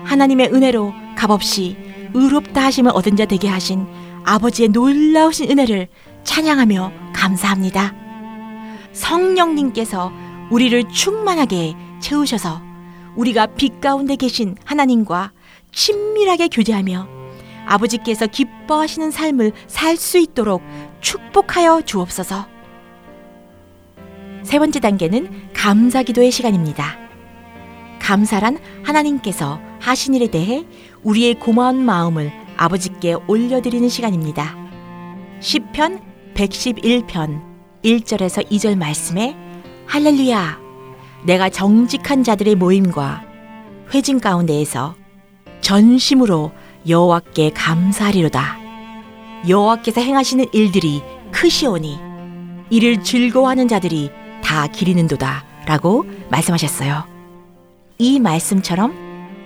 하나님의 0.05 0.53
은혜로 0.53 0.93
값없이 1.17 1.75
의롭다 2.13 2.63
하심을 2.63 2.93
얻은 2.95 3.17
자 3.17 3.25
되게 3.25 3.49
하신 3.49 3.85
아버지의 4.23 4.69
놀라우신 4.69 5.51
은혜를 5.51 5.89
찬양하며 6.23 6.93
감사합니다. 7.11 7.93
성령님께서 8.93 10.09
우리를 10.51 10.87
충만하게 10.87 11.73
채우셔서 11.99 12.61
우리가 13.17 13.47
빛 13.47 13.81
가운데 13.81 14.15
계신 14.15 14.55
하나님과 14.63 15.33
친밀하게 15.73 16.47
교제하며 16.47 17.07
아버지께서 17.65 18.27
기뻐하시는 18.27 19.11
삶을 19.11 19.51
살 19.67 19.97
수 19.97 20.17
있도록 20.17 20.61
축복하여 21.01 21.81
주옵소서. 21.81 22.47
세 24.43 24.59
번째 24.59 24.79
단계는 24.79 25.53
감사 25.53 26.03
기도의 26.03 26.31
시간입니다. 26.31 26.97
감사란 27.99 28.57
하나님께서 28.83 29.61
하신 29.79 30.13
일에 30.15 30.27
대해 30.27 30.65
우리의 31.03 31.35
고마운 31.35 31.83
마음을 31.83 32.31
아버지께 32.57 33.15
올려드리는 33.27 33.87
시간입니다. 33.87 34.55
10편 35.39 36.01
111편 36.33 37.41
1절에서 37.83 38.49
2절 38.49 38.77
말씀에 38.77 39.35
할렐루야 39.87 40.59
내가 41.25 41.49
정직한 41.49 42.23
자들의 42.23 42.55
모임과 42.55 43.23
회진 43.93 44.19
가운데에서 44.19 44.95
전심으로 45.63 46.51
여호와께 46.87 47.51
감사하리로다. 47.51 48.57
여호와께서 49.47 50.01
행하시는 50.01 50.45
일들이 50.51 51.01
크시오니 51.31 51.97
이를 52.69 53.01
즐거워하는 53.01 53.67
자들이 53.67 54.11
다 54.43 54.67
기리는도다. 54.67 55.45
라고 55.65 56.05
말씀하셨어요. 56.29 57.05
이 57.97 58.19
말씀처럼 58.19 58.93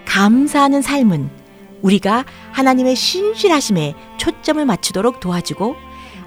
감사하는 0.06 0.82
삶은 0.82 1.30
우리가 1.84 2.26
하나님의 2.54 2.96
신실하심에 2.96 3.94
초점을 4.18 4.66
맞추도록 4.66 5.20
도와주고 5.20 5.76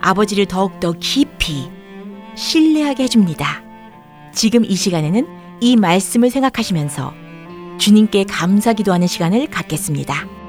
아버지를 0.01 0.47
더욱더 0.47 0.93
깊이 0.93 1.69
신뢰하게 2.37 3.03
해줍니다. 3.03 3.65
지금 4.33 4.65
이 4.65 4.77
시간에는 4.77 5.27
이 5.61 5.75
말씀을 5.75 6.31
생각하시면서 6.31 7.20
주님께 7.81 8.25
감사 8.25 8.75
기도하는 8.75 9.07
시간을 9.07 9.49
갖겠습니다. 9.49 10.40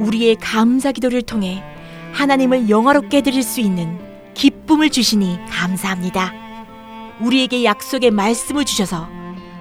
우리의 0.00 0.36
감사 0.36 0.92
기도를 0.92 1.22
통해 1.22 1.62
하나님을 2.12 2.68
영화롭게 2.68 3.20
드릴 3.22 3.42
수 3.42 3.60
있는 3.60 3.98
기쁨을 4.34 4.90
주시니 4.90 5.38
감사합니다. 5.50 6.32
우리에게 7.20 7.64
약속의 7.64 8.10
말씀을 8.10 8.64
주셔서 8.64 9.08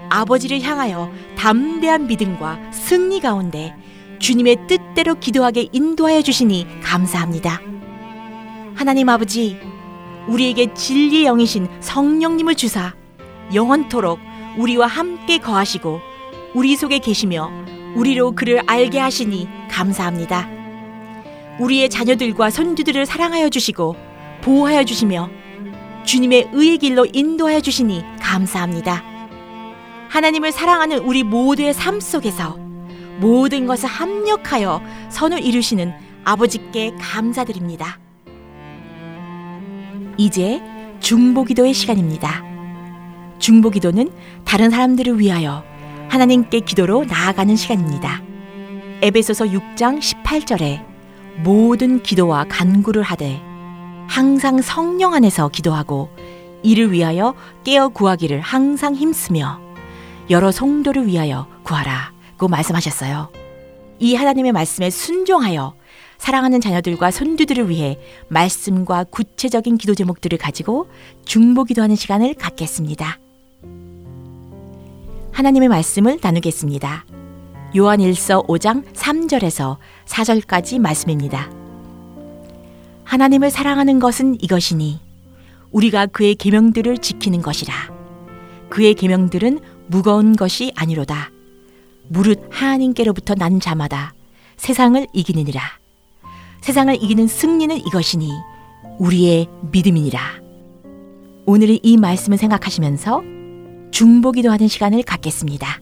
아버지를 0.09 0.61
향하여 0.61 1.11
담대한 1.37 2.07
믿음과 2.07 2.71
승리 2.71 3.19
가운데 3.19 3.75
주님의 4.19 4.67
뜻대로 4.67 5.15
기도하게 5.15 5.67
인도하여 5.71 6.21
주시니 6.21 6.67
감사합니다. 6.81 7.61
하나님 8.75 9.09
아버지, 9.09 9.57
우리에게 10.27 10.73
진리의 10.73 11.25
영이신 11.25 11.67
성령님을 11.81 12.55
주사 12.55 12.93
영원토록 13.53 14.19
우리와 14.57 14.87
함께 14.87 15.37
거하시고 15.37 15.99
우리 16.53 16.75
속에 16.75 16.99
계시며 16.99 17.51
우리로 17.95 18.33
그를 18.33 18.61
알게 18.67 18.99
하시니 18.99 19.47
감사합니다. 19.69 20.49
우리의 21.59 21.89
자녀들과 21.89 22.49
손주들을 22.49 23.05
사랑하여 23.05 23.49
주시고 23.49 23.95
보호하여 24.41 24.83
주시며 24.83 25.29
주님의 26.03 26.49
의의 26.53 26.77
길로 26.77 27.07
인도하여 27.11 27.61
주시니 27.61 28.03
감사합니다. 28.19 29.03
하나님을 30.09 30.51
사랑하는 30.51 30.99
우리 30.99 31.23
모두의 31.23 31.73
삶 31.73 31.99
속에서 31.99 32.57
모든 33.19 33.65
것을 33.65 33.87
합력하여 33.87 34.81
선을 35.09 35.43
이루시는 35.43 35.93
아버지께 36.25 36.93
감사드립니다. 36.99 37.99
이제 40.17 40.61
중보기도의 40.99 41.73
시간입니다. 41.73 42.43
중보기도는 43.39 44.11
다른 44.43 44.69
사람들을 44.69 45.19
위하여 45.19 45.63
하나님께 46.15 46.61
기도로 46.61 47.03
나아가는 47.03 47.53
시간입니다. 47.57 48.21
에베소서 49.01 49.47
6장 49.47 49.99
18절에 49.99 50.81
모든 51.43 52.01
기도와 52.01 52.45
간구를 52.47 53.01
하되 53.03 53.41
항상 54.07 54.61
성령 54.61 55.13
안에서 55.13 55.49
기도하고 55.49 56.09
이를 56.63 56.93
위하여 56.93 57.35
깨어 57.65 57.89
구하기를 57.89 58.39
항상 58.39 58.95
힘쓰며 58.95 59.59
여러 60.29 60.51
성도를 60.51 61.05
위하여 61.05 61.47
구하라고 61.63 62.47
말씀하셨어요. 62.47 63.33
이 63.99 64.15
하나님의 64.15 64.53
말씀에 64.53 64.89
순종하여 64.89 65.75
사랑하는 66.17 66.61
자녀들과 66.61 67.11
손주들을 67.11 67.69
위해 67.69 67.99
말씀과 68.29 69.03
구체적인 69.03 69.77
기도 69.77 69.93
제목들을 69.93 70.37
가지고 70.37 70.87
중보 71.25 71.65
기도하는 71.65 71.97
시간을 71.97 72.35
갖겠습니다. 72.35 73.19
하나님의 75.35 75.67
말씀을 75.67 76.17
나누겠습니다. 76.21 77.05
요한 77.75 77.99
1서 77.99 78.47
5장 78.47 78.85
3절에서 78.93 79.75
4절까지 80.05 80.79
말씀입니다. 80.79 81.51
하나님을 83.03 83.51
사랑하는 83.51 83.99
것은 83.99 84.37
이것이니 84.41 85.01
우리가 85.71 86.05
그의 86.05 86.35
계명들을 86.35 86.99
지키는 86.99 87.41
것이라. 87.41 87.73
그의 88.69 88.93
계명들은 88.93 89.59
무거운 89.87 90.37
것이 90.37 90.71
아니로다. 90.73 91.31
무릇 92.07 92.39
하나님께로부터 92.49 93.35
난 93.35 93.59
자마다 93.59 94.13
세상을 94.55 95.05
이기느니라. 95.11 95.61
세상을 96.61 96.95
이기는 96.95 97.27
승리는 97.27 97.75
이것이니 97.75 98.31
우리의 98.99 99.49
믿음이니라. 99.73 100.21
오늘의 101.45 101.81
이 101.83 101.97
말씀을 101.97 102.37
생각하시면서 102.37 103.34
중보기도 103.95 104.51
하는 104.51 104.67
시간을 104.67 105.03
갖겠습니다. 105.03 105.79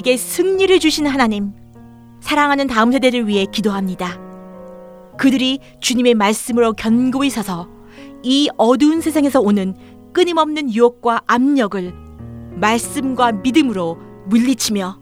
우리에게 0.00 0.16
승리를 0.16 0.78
주신 0.78 1.06
하나님, 1.06 1.52
사랑하는 2.20 2.66
다음 2.66 2.92
세대를 2.92 3.26
위해 3.28 3.46
기도합니다. 3.50 4.18
그들이 5.18 5.60
주님의 5.80 6.14
말씀으로 6.14 6.72
견고히 6.72 7.30
서서 7.30 7.68
이 8.22 8.48
어두운 8.56 9.00
세상에서 9.00 9.40
오는 9.40 9.74
끊임없는 10.12 10.72
유혹과 10.72 11.22
압력을 11.26 11.92
말씀과 12.54 13.32
믿음으로 13.32 13.98
물리치며 14.26 14.98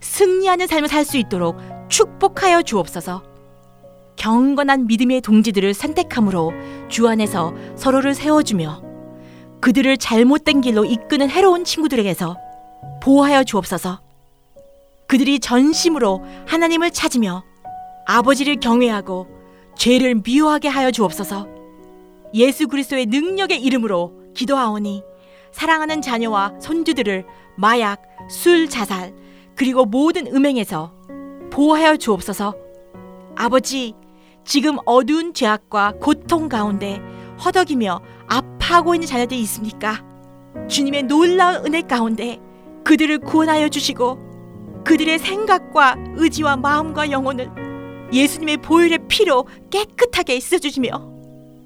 승리하는 0.00 0.66
삶을 0.66 0.88
살 0.88 1.04
수 1.04 1.16
있도록 1.16 1.58
축복하여 1.88 2.62
주옵소서. 2.62 3.22
경건한 4.16 4.86
믿음의 4.86 5.22
동지들을 5.22 5.74
선택함으로 5.74 6.52
주 6.88 7.08
안에서 7.08 7.54
서로를 7.76 8.14
세워주며 8.14 8.82
그들을 9.60 9.96
잘못된 9.96 10.60
길로 10.60 10.84
이끄는 10.84 11.30
해로운 11.30 11.64
친구들에게서 11.64 12.36
보호하여 13.02 13.44
주옵소서. 13.44 14.03
그들이 15.14 15.38
전심으로 15.38 16.24
하나님을 16.44 16.90
찾으며 16.90 17.44
아버지를 18.04 18.56
경외하고 18.56 19.28
죄를 19.78 20.16
미워하게 20.16 20.66
하여 20.66 20.90
주옵소서. 20.90 21.46
예수 22.34 22.66
그리스도의 22.66 23.06
능력의 23.06 23.62
이름으로 23.62 24.12
기도하오니 24.34 25.04
사랑하는 25.52 26.02
자녀와 26.02 26.54
손주들을 26.60 27.26
마약, 27.56 28.02
술, 28.28 28.68
자살, 28.68 29.14
그리고 29.54 29.84
모든 29.84 30.26
음행에서 30.26 30.92
보호하여 31.52 31.96
주옵소서. 31.96 32.56
아버지, 33.36 33.94
지금 34.44 34.78
어두운 34.84 35.32
죄악과 35.32 35.94
고통 36.00 36.48
가운데 36.48 37.00
허덕이며 37.44 38.00
아파하고 38.26 38.96
있는 38.96 39.06
자녀들이 39.06 39.40
있습니까? 39.42 40.04
주님의 40.68 41.04
놀라운 41.04 41.64
은혜 41.66 41.82
가운데 41.82 42.40
그들을 42.82 43.18
구원하여 43.18 43.68
주시고 43.68 44.33
그들의 44.84 45.18
생각과 45.18 45.96
의지와 46.16 46.56
마음과 46.56 47.10
영혼을 47.10 47.50
예수님의 48.12 48.58
보혈의 48.58 48.98
피로 49.08 49.46
깨끗하게 49.70 50.38
씻어주시며 50.38 51.14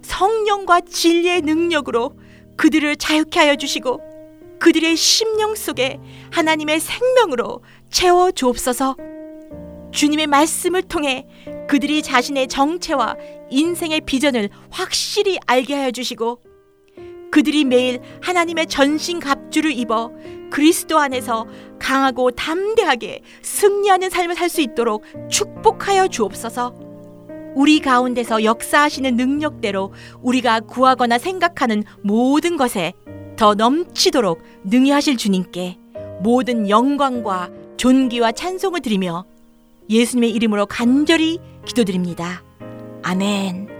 성령과 0.03 0.83
진리의 0.83 1.43
능력으로 1.43 2.13
그들을 2.57 2.97
자유케 2.97 3.39
하여 3.41 3.57
주시고 3.57 4.01
그들의 4.59 4.97
심령 4.97 5.55
속에 5.55 5.99
하나님의 6.33 6.81
생명으로 6.81 7.63
채워 7.91 8.31
주옵소서. 8.31 8.97
주님의 9.93 10.27
말씀을 10.27 10.83
통해 10.83 11.27
그들이 11.69 12.03
자신의 12.03 12.49
정체와 12.49 13.17
인생의 13.51 14.03
비전을 14.03 14.49
확실히 14.71 15.39
알게 15.47 15.75
하여 15.75 15.91
주시고 15.91 16.41
그들이 17.31 17.65
매일 17.65 18.01
하나님의 18.23 18.67
전신 18.67 19.21
갑주를 19.21 19.73
입어 19.73 20.11
그리스도 20.51 20.99
안에서 20.99 21.47
강하고 21.79 22.31
담대하게 22.31 23.21
승리하는 23.43 24.11
삶을 24.11 24.35
살 24.35 24.49
수 24.49 24.61
있도록 24.63 25.05
축복하여 25.29 26.09
주옵소서. 26.09 26.75
우리 27.55 27.81
가운데서 27.81 28.45
역사하시는 28.45 29.17
능력대로 29.17 29.93
우리가 30.23 30.61
구하거나 30.61 31.19
생각하는 31.19 31.85
모든 32.03 32.57
것에 32.57 32.93
더 33.37 33.55
넘치도록 33.55 34.43
능히 34.65 34.91
하실 34.91 35.17
주님께 35.17 35.79
모든 36.21 36.69
영광과 36.69 37.51
존귀와 37.77 38.33
찬송을 38.33 38.81
드리며 38.81 39.25
예수님의 39.91 40.31
이름으로 40.31 40.67
간절히 40.67 41.39
기도드립니다. 41.65 42.43
아멘. 43.03 43.78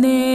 name. 0.00 0.27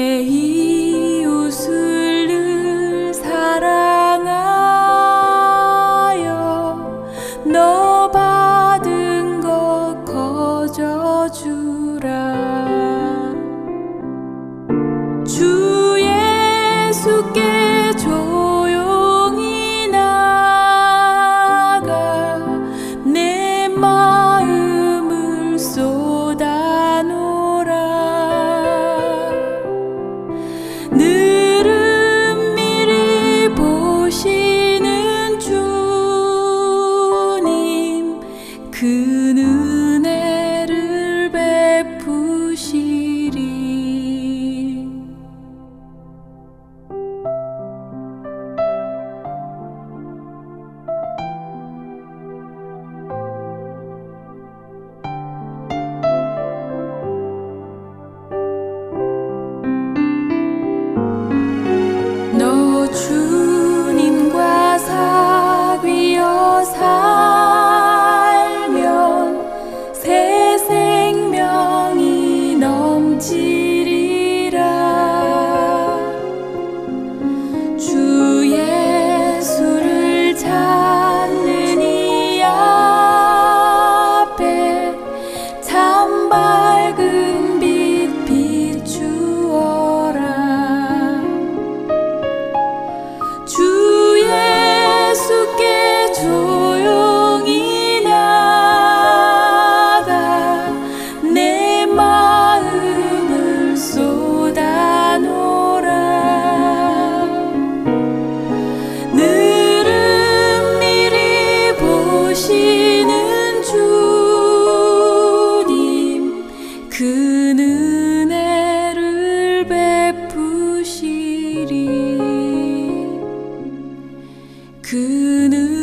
do 125.34 125.83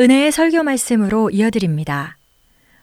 은혜의 0.00 0.32
설교 0.32 0.62
말씀으로 0.62 1.28
이어드립니다. 1.28 2.16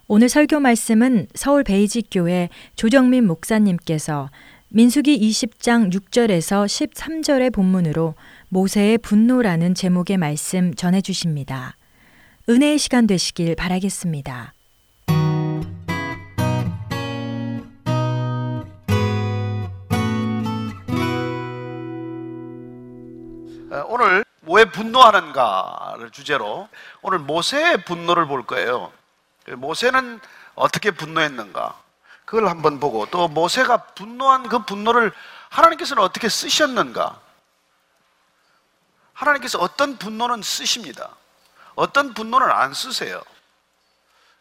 오늘 0.07 0.29
설교 0.29 0.59
말씀은 0.59 1.25
서울 1.33 1.63
베이직교회 1.63 2.49
조정민 2.75 3.25
목사님께서 3.25 4.29
민수기 4.69 5.19
20장 5.19 5.91
6절에서 5.91 6.67
13절의 6.67 7.51
본문으로 7.51 8.13
모세의 8.49 8.99
분노라는 8.99 9.73
제목의 9.73 10.17
말씀 10.17 10.75
전해 10.75 11.01
주십니다. 11.01 11.75
은혜의 12.49 12.77
시간 12.77 13.07
되시길 13.07 13.55
바라겠습니다. 13.55 14.53
어, 23.71 23.85
오늘 23.89 24.26
왜 24.47 24.65
분노하는가를 24.65 26.11
주제로 26.11 26.69
오늘 27.01 27.19
모세의 27.19 27.83
분노를 27.83 28.27
볼 28.27 28.45
거예요. 28.45 28.91
모세는 29.47 30.19
어떻게 30.55 30.91
분노했는가? 30.91 31.77
그걸 32.25 32.49
한번 32.49 32.79
보고 32.79 33.05
또 33.07 33.27
모세가 33.27 33.77
분노한 33.95 34.49
그 34.49 34.59
분노를 34.59 35.13
하나님께서는 35.49 36.03
어떻게 36.03 36.29
쓰셨는가? 36.29 37.19
하나님께서 39.13 39.59
어떤 39.59 39.97
분노는 39.97 40.41
쓰십니다. 40.41 41.09
어떤 41.75 42.13
분노는 42.13 42.49
안 42.49 42.73
쓰세요. 42.73 43.21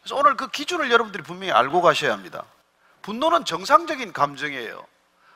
그래서 0.01 0.15
오늘 0.15 0.35
그 0.37 0.49
기준을 0.49 0.91
여러분들이 0.91 1.23
분명히 1.23 1.51
알고 1.51 1.81
가셔야 1.81 2.13
합니다. 2.13 2.43
분노는 3.01 3.45
정상적인 3.45 4.13
감정이에요. 4.13 4.85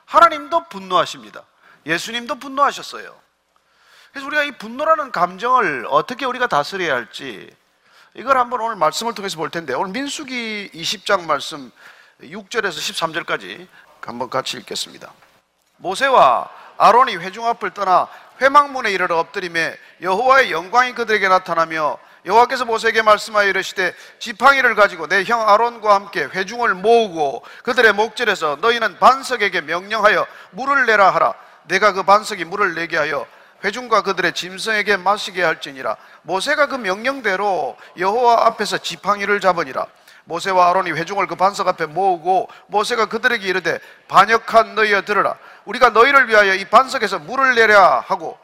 하나님도 0.06 0.68
분노하십니다. 0.70 1.44
예수님도 1.86 2.36
분노하셨어요. 2.36 3.31
그래서 4.12 4.28
우리가 4.28 4.44
이 4.44 4.52
분노라는 4.52 5.12
감정을 5.12 5.86
어떻게 5.90 6.26
우리가 6.26 6.48
다스려야 6.48 6.96
할지 6.96 7.50
이걸 8.14 8.38
한번 8.38 8.60
오늘 8.62 8.76
말씀을 8.76 9.14
통해서 9.14 9.38
볼 9.38 9.50
텐데 9.50 9.74
오늘 9.74 9.92
민수기 9.94 10.72
20장 10.74 11.26
말씀 11.26 11.72
6절에서 12.22 12.72
13절까지 13.26 13.68
한번 14.02 14.30
같이 14.30 14.58
읽겠습니다. 14.58 15.12
모세와 15.78 16.50
아론이 16.78 17.16
회중 17.18 17.48
앞을 17.48 17.72
떠나 17.72 18.08
회막문에 18.42 18.92
이르러 18.92 19.18
엎드림에 19.20 19.78
여호와의 20.02 20.52
영광이 20.52 20.94
그들에게 20.94 21.28
나타나며 21.28 21.98
여호와께서 22.26 22.66
모세에게 22.66 23.02
말씀하여 23.02 23.48
이르시되 23.48 23.96
지팡이를 24.20 24.76
가지고 24.76 25.08
내 25.08 25.24
형 25.24 25.48
아론과 25.48 25.94
함께 25.96 26.24
회중을 26.26 26.74
모으고 26.76 27.44
그들의 27.64 27.94
목절에서 27.94 28.58
너희는 28.62 29.00
반석에게 29.00 29.62
명령하여 29.62 30.28
물을 30.52 30.86
내라 30.86 31.12
하라 31.12 31.34
내가 31.64 31.94
그 31.94 32.04
반석이 32.04 32.46
물을 32.46 32.76
내게 32.76 32.98
하여 32.98 33.26
회중과 33.64 34.02
그들의 34.04 34.34
짐승에게 34.34 34.98
마시게 34.98 35.44
할지니라. 35.44 35.96
모세가 36.24 36.68
그 36.68 36.76
명령대로 36.76 37.78
여호와 37.98 38.48
앞에서 38.48 38.78
지팡이를 38.80 39.40
잡으니라. 39.40 39.86
모세와 40.26 40.70
아론이 40.70 40.92
회중을 40.92 41.28
그 41.28 41.36
반석 41.36 41.68
앞에 41.68 41.88
모으고 41.88 42.48
모세가 42.68 43.08
그들에게 43.08 43.46
이르되 43.48 43.80
반역한 44.08 44.76
너희여 44.76 45.02
들으라. 45.02 45.36
우리가 45.66 45.90
너희를 45.90 46.30
위하여 46.30 46.54
이 46.54 46.66
반석에서 46.66 47.20
물을 47.20 47.56
내랴 47.56 48.04
하고 48.08 48.38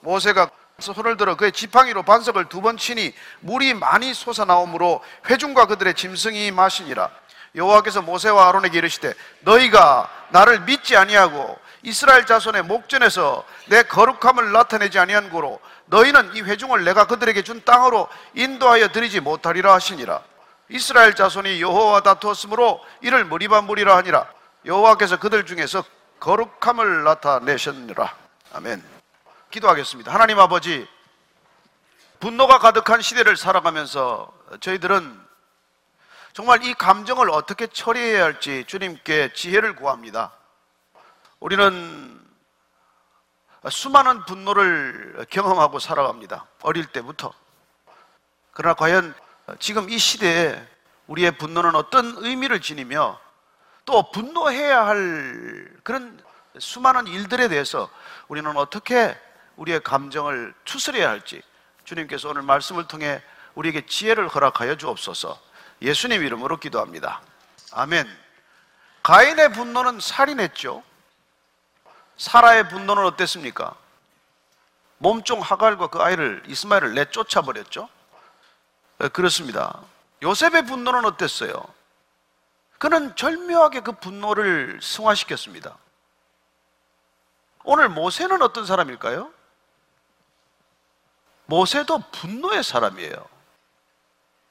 모세가 0.00 0.48
손을 0.80 1.16
들어 1.16 1.36
그의 1.36 1.52
지팡이로 1.52 2.02
반석을 2.02 2.46
두 2.46 2.60
번 2.60 2.76
치니 2.76 3.12
물이 3.40 3.74
많이 3.74 4.12
솟아나오므로 4.14 5.02
회중과 5.28 5.66
그들의 5.66 5.94
짐승이 5.94 6.50
마시니라. 6.50 7.10
여호와께서 7.54 8.02
모세와 8.02 8.48
아론에게 8.48 8.78
이르시되 8.78 9.14
너희가 9.40 10.10
나를 10.30 10.60
믿지 10.62 10.96
아니하고 10.96 11.56
이스라엘 11.84 12.24
자손의 12.24 12.62
목전에서 12.62 13.44
내 13.68 13.82
거룩함을 13.82 14.52
나타내지 14.52 14.98
아니한 14.98 15.28
고로 15.28 15.60
너희는 15.86 16.34
이 16.34 16.40
회중을 16.40 16.82
내가 16.82 17.06
그들에게 17.06 17.42
준 17.42 17.62
땅으로 17.62 18.08
인도하여 18.32 18.88
드리지 18.88 19.20
못하리라 19.20 19.74
하시니라. 19.74 20.22
이스라엘 20.70 21.14
자손이 21.14 21.60
여호와 21.60 22.00
다투었으므로 22.00 22.82
이를 23.02 23.26
무리반무리라 23.26 23.96
하니라. 23.98 24.26
여호와께서 24.64 25.18
그들 25.18 25.44
중에서 25.44 25.84
거룩함을 26.20 27.04
나타내셨느라. 27.04 28.16
아멘. 28.54 28.82
기도하겠습니다. 29.50 30.12
하나님 30.12 30.38
아버지 30.38 30.88
분노가 32.18 32.60
가득한 32.60 33.02
시대를 33.02 33.36
살아가면서 33.36 34.32
저희들은 34.60 35.20
정말 36.32 36.64
이 36.64 36.72
감정을 36.72 37.28
어떻게 37.28 37.66
처리해야 37.66 38.24
할지 38.24 38.64
주님께 38.66 39.34
지혜를 39.34 39.76
구합니다 39.76 40.32
우리는 41.44 42.24
수많은 43.70 44.24
분노를 44.24 45.26
경험하고 45.28 45.78
살아갑니다. 45.78 46.46
어릴 46.62 46.86
때부터. 46.86 47.34
그러나 48.52 48.72
과연 48.72 49.14
지금 49.58 49.90
이 49.90 49.98
시대에 49.98 50.66
우리의 51.06 51.36
분노는 51.36 51.74
어떤 51.74 52.14
의미를 52.16 52.62
지니며 52.62 53.20
또 53.84 54.10
분노해야 54.10 54.86
할 54.86 55.70
그런 55.82 56.18
수많은 56.58 57.08
일들에 57.08 57.48
대해서 57.48 57.90
우리는 58.28 58.56
어떻게 58.56 59.14
우리의 59.56 59.82
감정을 59.82 60.54
추스려야 60.64 61.10
할지 61.10 61.42
주님께서 61.84 62.30
오늘 62.30 62.40
말씀을 62.40 62.88
통해 62.88 63.22
우리에게 63.54 63.84
지혜를 63.84 64.28
허락하여 64.28 64.78
주옵소서 64.78 65.38
예수님 65.82 66.22
이름으로 66.22 66.56
기도합니다. 66.56 67.20
아멘. 67.70 68.08
가인의 69.02 69.52
분노는 69.52 70.00
살인했죠. 70.00 70.82
사라의 72.16 72.68
분노는 72.68 73.04
어땠습니까? 73.04 73.74
몸종 74.98 75.40
하갈과 75.40 75.88
그 75.88 76.00
아이를 76.00 76.42
이스마엘을 76.46 76.94
내쫓아 76.94 77.42
버렸죠. 77.42 77.88
네, 78.98 79.08
그렇습니다. 79.08 79.80
요셉의 80.22 80.66
분노는 80.66 81.04
어땠어요? 81.04 81.62
그는 82.78 83.14
절묘하게 83.16 83.80
그 83.80 83.92
분노를 83.92 84.78
승화시켰습니다. 84.82 85.76
오늘 87.64 87.88
모세는 87.88 88.42
어떤 88.42 88.66
사람일까요? 88.66 89.32
모세도 91.46 91.98
분노의 92.12 92.62
사람이에요. 92.62 93.26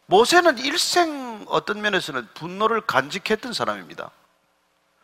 모세는 0.07 0.57
일생 0.59 1.45
어떤 1.47 1.81
면에서는 1.81 2.27
분노를 2.33 2.81
간직했던 2.81 3.53
사람입니다. 3.53 4.11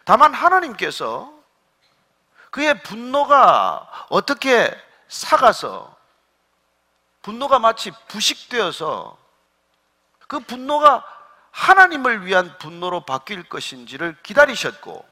다만 0.03 0.33
하나님께서 0.33 1.38
그의 2.51 2.81
분노가 2.83 4.07
어떻게 4.09 4.75
사가서 5.07 5.95
분노가 7.21 7.59
마치 7.59 7.91
부식되어서 8.07 9.17
그 10.27 10.39
분노가 10.39 11.05
하나님을 11.51 12.25
위한 12.25 12.57
분노로 12.59 13.01
바뀔 13.01 13.43
것인지를 13.43 14.17
기다리셨고 14.23 15.07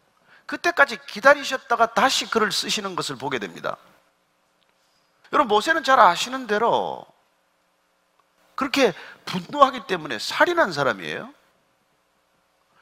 그때까지 0.45 0.97
기다리셨다가 1.07 1.93
다시 1.93 2.29
글을 2.29 2.51
쓰시는 2.51 2.95
것을 2.95 3.17
보게 3.17 3.37
됩니다. 3.39 3.77
여러분 5.33 5.49
모세는 5.49 5.83
잘 5.83 5.99
아시는 5.99 6.47
대로 6.47 7.05
그렇게 8.55 8.93
분노하기 9.25 9.87
때문에 9.87 10.19
살인한 10.19 10.71
사람이에요. 10.71 11.33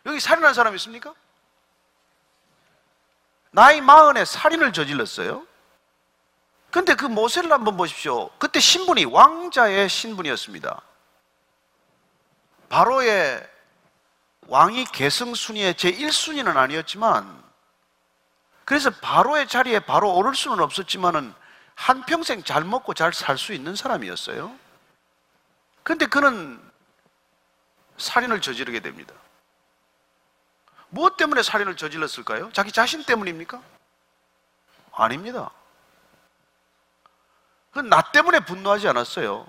여기 0.05 0.19
살인한 0.19 0.53
사람 0.53 0.75
있습니까? 0.75 1.13
나이 3.55 3.79
마흔에 3.79 4.25
살인을 4.25 4.73
저질렀어요. 4.73 5.47
근데 6.71 6.93
그 6.93 7.05
모세를 7.05 7.53
한번 7.53 7.77
보십시오. 7.77 8.29
그때 8.37 8.59
신분이 8.59 9.05
왕자의 9.05 9.87
신분이었습니다. 9.87 10.81
바로의 12.67 13.49
왕이 14.47 14.83
계승순위의 14.91 15.75
제1순위는 15.75 16.57
아니었지만 16.57 17.43
그래서 18.65 18.89
바로의 18.89 19.47
자리에 19.47 19.79
바로 19.79 20.13
오를 20.13 20.35
수는 20.35 20.59
없었지만은 20.59 21.33
한평생 21.75 22.43
잘 22.43 22.65
먹고 22.65 22.93
잘 22.93 23.13
살 23.13 23.37
수 23.37 23.53
있는 23.53 23.77
사람이었어요. 23.77 24.53
근데 25.81 26.07
그는 26.07 26.59
살인을 27.95 28.41
저지르게 28.41 28.81
됩니다. 28.81 29.13
무엇 30.89 31.17
때문에 31.17 31.43
살인을 31.43 31.75
저질렀을까요? 31.75 32.51
자기 32.53 32.71
자신 32.71 33.03
때문입니까? 33.03 33.61
아닙니다. 34.91 35.51
나 37.89 38.01
때문에 38.11 38.39
분노하지 38.41 38.87
않았어요. 38.87 39.45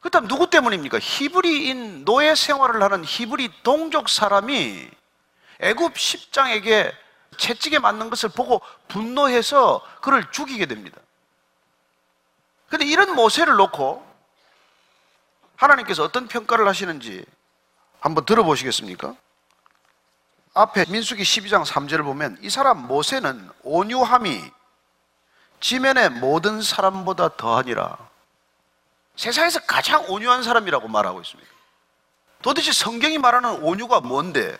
그 0.00 0.10
다음 0.10 0.26
누구 0.26 0.48
때문입니까? 0.50 0.98
히브리인 1.00 2.04
노예 2.04 2.34
생활을 2.34 2.82
하는 2.82 3.04
히브리 3.04 3.62
동족 3.62 4.08
사람이 4.08 4.90
애굽 5.60 5.94
10장에게 5.94 6.92
채찍에 7.36 7.78
맞는 7.78 8.10
것을 8.10 8.30
보고 8.30 8.60
분노해서 8.88 9.86
그를 10.00 10.28
죽이게 10.30 10.66
됩니다. 10.66 11.00
근데 12.68 12.84
이런 12.86 13.14
모세를 13.14 13.54
놓고 13.54 14.04
하나님께서 15.56 16.02
어떤 16.02 16.26
평가를 16.26 16.66
하시는지 16.66 17.24
한번 18.00 18.24
들어보시겠습니까? 18.24 19.14
앞에 20.54 20.84
민수기 20.88 21.22
12장 21.22 21.64
3절을 21.64 22.04
보면 22.04 22.36
이 22.42 22.50
사람 22.50 22.86
모세는 22.86 23.50
온유함이 23.62 24.50
지면의 25.60 26.10
모든 26.10 26.60
사람보다 26.60 27.36
더하니라. 27.36 27.96
세상에서 29.16 29.60
가장 29.60 30.04
온유한 30.08 30.42
사람이라고 30.42 30.88
말하고 30.88 31.20
있습니다. 31.20 31.50
도대체 32.42 32.72
성경이 32.72 33.18
말하는 33.18 33.62
온유가 33.62 34.00
뭔데? 34.00 34.58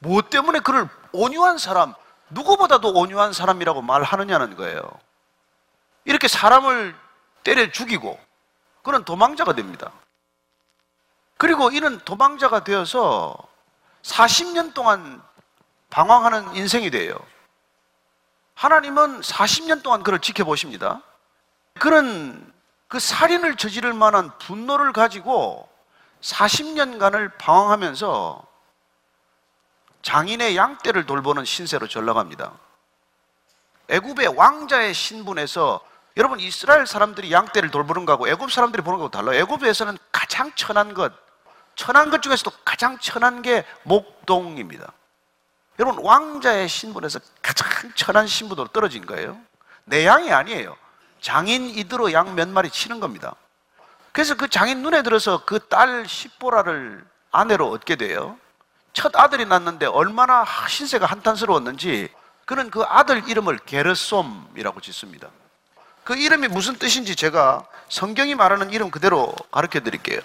무엇 0.00 0.28
때문에 0.28 0.60
그를 0.60 0.88
온유한 1.12 1.56
사람, 1.56 1.94
누구보다도 2.30 2.92
온유한 2.92 3.32
사람이라고 3.32 3.80
말하느냐는 3.80 4.56
거예요. 4.56 4.82
이렇게 6.04 6.28
사람을 6.28 6.94
때려 7.42 7.70
죽이고 7.70 8.18
그는 8.82 9.04
도망자가 9.04 9.54
됩니다. 9.54 9.92
그리고 11.38 11.70
이는 11.70 11.98
도망자가 12.00 12.64
되어서 12.64 13.36
40년 14.04 14.74
동안 14.74 15.22
방황하는 15.90 16.54
인생이 16.54 16.90
돼요. 16.90 17.16
하나님은 18.54 19.20
40년 19.20 19.82
동안 19.82 20.02
그를 20.02 20.20
지켜보십니다. 20.20 21.02
그는 21.78 22.52
그 22.86 23.00
살인을 23.00 23.56
저지를 23.56 23.92
만한 23.92 24.30
분노를 24.38 24.92
가지고 24.92 25.68
40년간을 26.20 27.36
방황하면서 27.38 28.46
장인의 30.02 30.56
양떼를 30.56 31.06
돌보는 31.06 31.44
신세로 31.44 31.88
전락합니다. 31.88 32.52
애굽의 33.88 34.28
왕자의 34.36 34.94
신분에서 34.94 35.80
여러분 36.16 36.38
이스라엘 36.38 36.86
사람들이 36.86 37.32
양떼를 37.32 37.70
돌보는 37.70 38.04
거하고 38.04 38.28
애굽 38.28 38.52
사람들이 38.52 38.82
보는 38.82 38.98
거하고 38.98 39.10
달라요. 39.10 39.40
애굽에서는 39.40 39.98
가장 40.12 40.52
천한 40.54 40.94
것, 40.94 41.12
천한 41.76 42.10
것 42.10 42.22
중에서도 42.22 42.50
가장 42.64 42.98
천한 42.98 43.42
게 43.42 43.64
목동입니다. 43.82 44.92
여러분 45.78 46.04
왕자의 46.04 46.68
신분에서 46.68 47.18
가장 47.42 47.68
천한 47.94 48.26
신분으로 48.26 48.68
떨어진 48.68 49.04
거예요. 49.06 49.38
내 49.84 50.06
양이 50.06 50.32
아니에요. 50.32 50.76
장인 51.20 51.64
이들로 51.68 52.12
양 52.12 52.34
몇 52.34 52.48
마리 52.48 52.70
치는 52.70 53.00
겁니다. 53.00 53.34
그래서 54.12 54.34
그 54.36 54.48
장인 54.48 54.82
눈에 54.82 55.02
들어서 55.02 55.44
그 55.44 55.58
딸 55.68 56.06
십보라를 56.06 57.04
아내로 57.32 57.70
얻게 57.70 57.96
돼요. 57.96 58.38
첫 58.92 59.16
아들이 59.16 59.44
낳는데 59.44 59.86
얼마나 59.86 60.44
신세가 60.68 61.06
한탄스러웠는지 61.06 62.08
그는 62.44 62.70
그 62.70 62.82
아들 62.84 63.28
이름을 63.28 63.58
게르솜이라고 63.58 64.80
짓습니다. 64.80 65.28
그 66.04 66.14
이름이 66.16 66.48
무슨 66.48 66.76
뜻인지 66.76 67.16
제가 67.16 67.66
성경이 67.88 68.34
말하는 68.36 68.70
이름 68.70 68.90
그대로 68.90 69.34
가르쳐 69.50 69.80
드릴게요. 69.80 70.20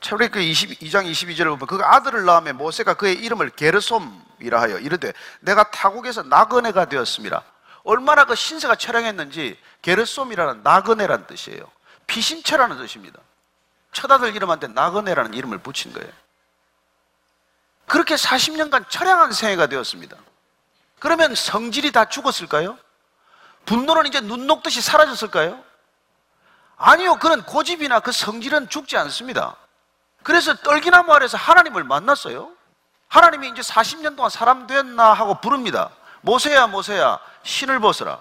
차라그 0.00 0.38
22장 0.38 1.10
22절을 1.10 1.58
보면 1.58 1.66
그 1.66 1.78
아들을 1.82 2.24
낳음에 2.24 2.52
모세가 2.52 2.94
그의 2.94 3.14
이름을 3.16 3.50
게르솜이라 3.50 4.60
하여 4.60 4.78
이르되 4.78 5.12
내가 5.40 5.70
타국에서 5.70 6.22
나그네가 6.22 6.86
되었습니다. 6.86 7.42
얼마나 7.84 8.24
그 8.24 8.34
신세가 8.34 8.76
처량했는지 8.76 9.58
게르솜이라는 9.82 10.62
나그네라는 10.62 11.26
뜻이에요. 11.26 11.62
피신처라는 12.06 12.78
뜻입니다. 12.78 13.20
첫 13.92 14.10
아들 14.10 14.34
이름한테 14.34 14.68
나그네라는 14.68 15.34
이름을 15.34 15.58
붙인 15.58 15.92
거예요. 15.92 16.10
그렇게 17.86 18.14
40년간 18.14 18.90
처량한 18.90 19.32
생애가 19.32 19.66
되었습니다. 19.66 20.16
그러면 20.98 21.34
성질이 21.34 21.92
다 21.92 22.04
죽었을까요? 22.06 22.78
분노는 23.64 24.06
이제 24.06 24.20
눈 24.20 24.46
녹듯이 24.46 24.80
사라졌을까요? 24.80 25.62
아니요. 26.76 27.18
그는 27.18 27.42
고집이나 27.42 28.00
그 28.00 28.12
성질은 28.12 28.68
죽지 28.68 28.96
않습니다. 28.96 29.56
그래서 30.28 30.54
떨기나무 30.56 31.10
아래서 31.14 31.38
하나님을 31.38 31.84
만났어요. 31.84 32.50
하나님이 33.08 33.48
이제 33.48 33.62
40년 33.62 34.14
동안 34.14 34.28
사람 34.28 34.66
됐나 34.66 35.14
하고 35.14 35.40
부릅니다. 35.40 35.88
모세야, 36.20 36.66
모세야, 36.66 37.18
신을 37.44 37.80
벗어라. 37.80 38.20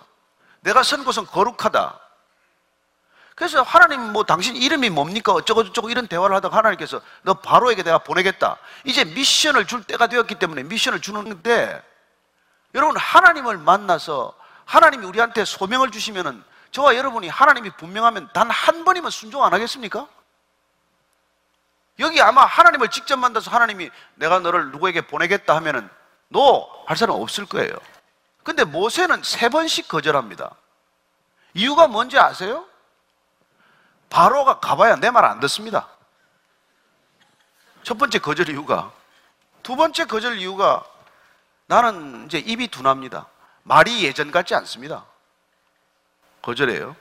내가 0.61 0.83
선 0.83 1.03
곳은 1.03 1.25
거룩하다. 1.25 1.99
그래서 3.35 3.61
하나님 3.61 4.13
뭐 4.13 4.23
당신 4.23 4.55
이름이 4.55 4.89
뭡니까? 4.89 5.33
어쩌고저쩌고 5.33 5.89
이런 5.89 6.07
대화를 6.07 6.33
하다가 6.37 6.55
하나님께서 6.55 7.01
너 7.23 7.33
바로에게 7.33 7.83
내가 7.83 7.97
보내겠다. 7.97 8.55
이제 8.85 9.03
미션을 9.03 9.67
줄 9.67 9.83
때가 9.83 10.07
되었기 10.07 10.35
때문에 10.35 10.63
미션을 10.63 11.01
주는데 11.01 11.83
여러분 12.73 12.95
하나님을 12.95 13.57
만나서 13.57 14.33
하나님이 14.63 15.05
우리한테 15.05 15.43
소명을 15.43 15.91
주시면은 15.91 16.41
저와 16.71 16.95
여러분이 16.95 17.27
하나님이 17.27 17.71
분명하면 17.71 18.29
단 18.33 18.49
한 18.49 18.85
번이면 18.85 19.11
순종 19.11 19.43
안 19.43 19.53
하겠습니까? 19.53 20.07
여기 21.99 22.21
아마 22.21 22.45
하나님을 22.45 22.89
직접 22.89 23.17
만나서 23.17 23.49
하나님이 23.51 23.89
내가 24.15 24.39
너를 24.39 24.71
누구에게 24.71 25.07
보내겠다 25.07 25.55
하면은 25.57 25.89
너할 26.29 26.95
사람 26.95 27.15
없을 27.19 27.45
거예요. 27.45 27.71
근데 28.43 28.63
모세는 28.63 29.23
세 29.23 29.49
번씩 29.49 29.87
거절합니다. 29.87 30.51
이유가 31.53 31.87
뭔지 31.87 32.17
아세요? 32.19 32.65
바로가 34.09 34.59
가봐야 34.59 34.95
내 34.97 35.09
말 35.11 35.25
안 35.25 35.39
듣습니다. 35.41 35.87
첫 37.83 37.97
번째 37.97 38.19
거절 38.19 38.49
이유가. 38.49 38.91
두 39.63 39.75
번째 39.75 40.05
거절 40.05 40.37
이유가 40.37 40.85
나는 41.65 42.25
이제 42.25 42.37
입이 42.37 42.67
둔합니다. 42.69 43.27
말이 43.63 44.03
예전 44.05 44.31
같지 44.31 44.55
않습니다. 44.55 45.05
거절해요. 46.41 46.95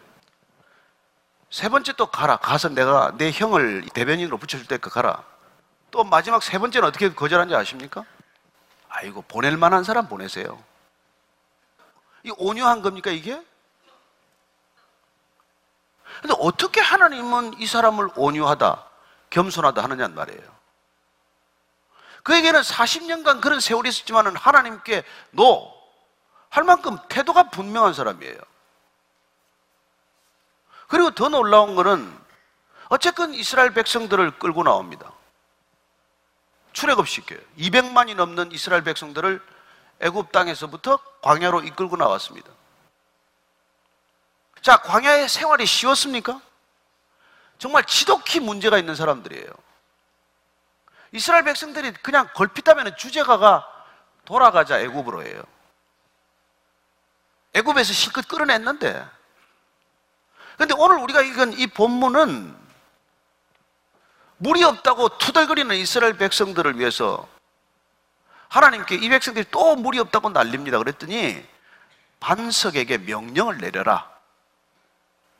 세 1.50 1.68
번째 1.68 1.92
또 1.92 2.06
가라. 2.06 2.36
가서 2.36 2.68
내가 2.68 3.12
내 3.16 3.30
형을 3.30 3.86
대변인으로 3.94 4.38
붙여줄 4.38 4.66
때까 4.66 4.90
가라. 4.90 5.24
또 5.90 6.04
마지막 6.04 6.42
세 6.42 6.58
번째는 6.58 6.88
어떻게 6.88 7.12
거절한지 7.14 7.54
아십니까? 7.54 8.04
아이고, 8.88 9.22
보낼 9.22 9.56
만한 9.56 9.84
사람 9.84 10.08
보내세요. 10.08 10.62
이 12.24 12.32
온유한 12.36 12.82
겁니까, 12.82 13.10
이게? 13.10 13.40
근데 16.20 16.34
어떻게 16.38 16.80
하나님은 16.80 17.58
이 17.58 17.66
사람을 17.66 18.10
온유하다, 18.16 18.84
겸손하다 19.30 19.82
하느냐는 19.82 20.14
말이에요. 20.14 20.56
그에게는 22.22 22.60
40년간 22.62 23.40
그런 23.40 23.60
세월이 23.60 23.88
있었지만 23.88 24.34
하나님께 24.34 25.04
너할 25.30 26.64
만큼 26.64 26.98
태도가 27.08 27.50
분명한 27.50 27.94
사람이에요. 27.94 28.36
그리고 30.88 31.10
더 31.10 31.28
놀라운 31.28 31.74
것은 31.74 32.26
어쨌든 32.88 33.34
이스라엘 33.34 33.72
백성들을 33.74 34.38
끌고 34.38 34.62
나옵니다. 34.62 35.12
출애굽 36.72 37.08
시켜요. 37.08 37.40
200만이 37.58 38.14
넘는 38.14 38.52
이스라엘 38.52 38.84
백성들을 38.84 39.42
애굽 40.00 40.30
땅에서부터 40.30 40.98
광야로 41.22 41.62
이끌고 41.62 41.96
나왔습니다. 41.96 42.50
자, 44.60 44.76
광야의 44.78 45.28
생활이 45.28 45.64
쉬웠습니까? 45.64 46.40
정말 47.58 47.84
지독히 47.84 48.40
문제가 48.40 48.78
있는 48.78 48.94
사람들이에요. 48.94 49.48
이스라엘 51.12 51.44
백성들이 51.44 51.92
그냥 52.02 52.28
걸핏하면 52.34 52.96
주제가가 52.96 53.66
돌아가자 54.24 54.80
애굽으로 54.80 55.24
해요. 55.24 55.42
애굽에서 57.54 57.92
실컷 57.92 58.28
끌어냈는데. 58.28 59.15
근데 60.56 60.74
오늘 60.76 60.98
우리가 60.98 61.22
읽은 61.22 61.58
이 61.58 61.66
본문은 61.66 62.56
물이 64.38 64.64
없다고 64.64 65.18
투덜거리는 65.18 65.74
이스라엘 65.76 66.16
백성들을 66.16 66.78
위해서 66.78 67.26
하나님께 68.48 68.96
이 68.96 69.08
백성들이 69.08 69.46
또 69.50 69.76
물이 69.76 69.98
없다고 69.98 70.30
난립니다. 70.30 70.78
그랬더니 70.78 71.44
반석에게 72.20 72.98
명령을 72.98 73.58
내려라. 73.58 74.10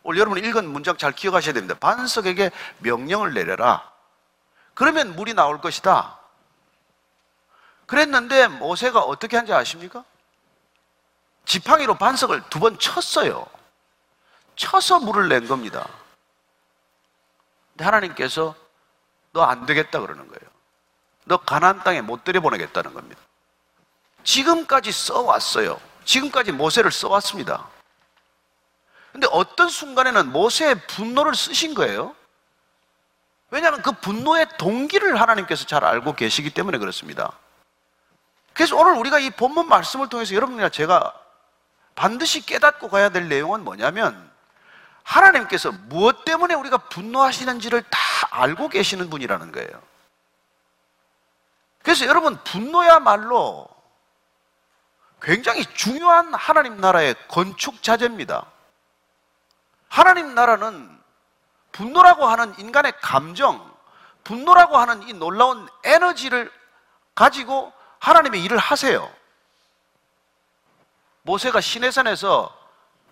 오늘 0.03 0.21
여러분 0.21 0.43
읽은 0.43 0.69
문장 0.69 0.97
잘 0.97 1.13
기억하셔야 1.13 1.53
됩니다. 1.55 1.75
반석에게 1.79 2.51
명령을 2.79 3.35
내려라. 3.35 3.91
그러면 4.75 5.17
물이 5.17 5.35
나올 5.35 5.61
것이다. 5.61 6.19
그랬는데 7.87 8.49
모세가 8.49 9.01
어떻게 9.01 9.37
한지 9.37 9.53
아십니까? 9.53 10.05
지팡이로 11.45 11.95
반석을 11.97 12.43
두 12.51 12.59
번 12.61 12.79
쳤어요. 12.79 13.47
쳐서 14.57 14.99
물을 15.01 15.29
낸 15.29 15.47
겁니다. 15.47 15.87
근데 17.73 17.85
하나님께서 17.85 18.55
너 19.33 19.45
안 19.45 19.67
되겠다 19.67 20.01
그러는 20.01 20.27
거예요. 20.29 20.51
너 21.25 21.37
가나안 21.37 21.83
땅에 21.85 22.01
못 22.01 22.25
들여보내겠다는 22.25 22.95
겁니다. 22.95 23.21
지금까지 24.25 24.93
써왔어요. 24.93 25.79
지금까지 26.05 26.53
모세를 26.53 26.91
써왔습니다. 26.91 27.69
근데 29.13 29.27
어떤 29.31 29.69
순간에는 29.69 30.33
모세의 30.33 30.87
분노를 30.87 31.35
쓰신 31.35 31.75
거예요. 31.75 32.15
왜냐하면 33.51 33.83
그 33.83 33.93
분노의 33.93 34.47
동기를 34.59 35.21
하나님께서 35.21 35.67
잘 35.67 35.85
알고 35.85 36.15
계시기 36.15 36.51
때문에 36.51 36.79
그렇습니다. 36.79 37.33
그래서 38.53 38.77
오늘 38.77 38.93
우리가 38.95 39.19
이 39.19 39.31
본문 39.31 39.69
말씀을 39.69 40.09
통해서 40.09 40.35
여러분이나 40.35 40.69
제가 40.69 41.13
반드시 41.95 42.45
깨닫고 42.45 42.89
가야 42.89 43.11
될 43.11 43.29
내용은 43.29 43.65
뭐냐면 43.65 44.26
하나님께서 45.07 45.71
무엇 45.73 46.25
때문에 46.25 46.55
우리가 46.55 46.79
분노하시는지를 46.79 47.83
다 47.85 47.99
알고 48.31 48.69
계시는 48.69 49.09
분이라는 49.09 49.53
거예요. 49.53 49.83
그래서 51.83 52.07
여러분 52.07 52.37
분노야말로 52.43 53.69
굉장히 55.23 55.65
중요한 55.75 56.35
하나님 56.35 56.79
나라의 56.79 57.15
건축 57.29 57.83
자재입니다. 57.85 58.47
하나님 59.89 60.35
나라는 60.35 61.01
분노라고 61.71 62.27
하는 62.27 62.59
인간의 62.59 62.93
감정, 63.01 63.73
분노라고 64.25 64.77
하는 64.77 65.09
이 65.09 65.13
놀라운 65.13 65.69
에너지를 65.85 66.53
가지고 67.15 67.73
하나님의 68.01 68.43
일을 68.43 68.59
하세요. 68.59 69.09
모세가 71.23 71.61
시내산에서 71.61 72.55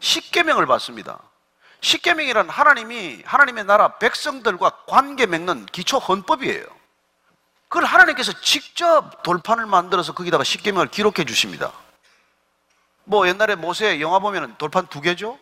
십계명을 0.01 0.67
받습니다. 0.67 1.21
십계명이란 1.85 2.49
하나님이 2.49 3.23
하나님의 3.27 3.65
나라 3.65 3.99
백성들과 3.99 4.71
관계 4.87 5.27
맺는 5.27 5.67
기초 5.67 5.99
헌법이에요. 5.99 6.65
그걸 7.69 7.85
하나님께서 7.85 8.33
직접 8.41 9.23
돌판을 9.23 9.67
만들어서 9.67 10.15
거기다가 10.15 10.45
십계명을 10.45 10.89
기록해 10.89 11.25
주십니다. 11.27 11.73
뭐 13.05 13.29
옛날에 13.29 13.55
모세 13.55 14.01
영화 14.01 14.19
보면 14.19 14.57
돌판 14.57 14.87
두 14.87 15.03
개죠? 15.03 15.39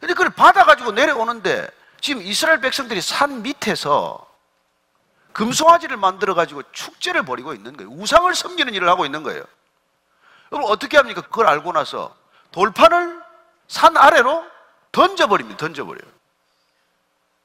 근데 0.00 0.14
그걸 0.14 0.30
받아 0.30 0.64
가지고 0.64 0.92
내려오는데 0.92 1.68
지금 2.00 2.22
이스라엘 2.22 2.60
백성들이 2.60 3.02
산 3.02 3.42
밑에서 3.42 4.26
금송아지를 5.34 5.98
만들어 5.98 6.34
가지고 6.34 6.62
축제를 6.72 7.24
벌이고 7.24 7.52
있는 7.52 7.76
거예요. 7.76 7.90
우상을 7.92 8.34
섬기는 8.34 8.72
일을 8.72 8.88
하고 8.88 9.04
있는 9.04 9.22
거예요. 9.22 9.44
그럼 10.48 10.64
어떻게 10.66 10.96
합니까? 10.96 11.20
그걸 11.20 11.46
알고 11.46 11.72
나서 11.72 12.16
돌판을 12.52 13.22
산 13.68 13.96
아래로 13.96 14.52
던져버립니다. 14.92 15.58
던져버려요. 15.58 16.10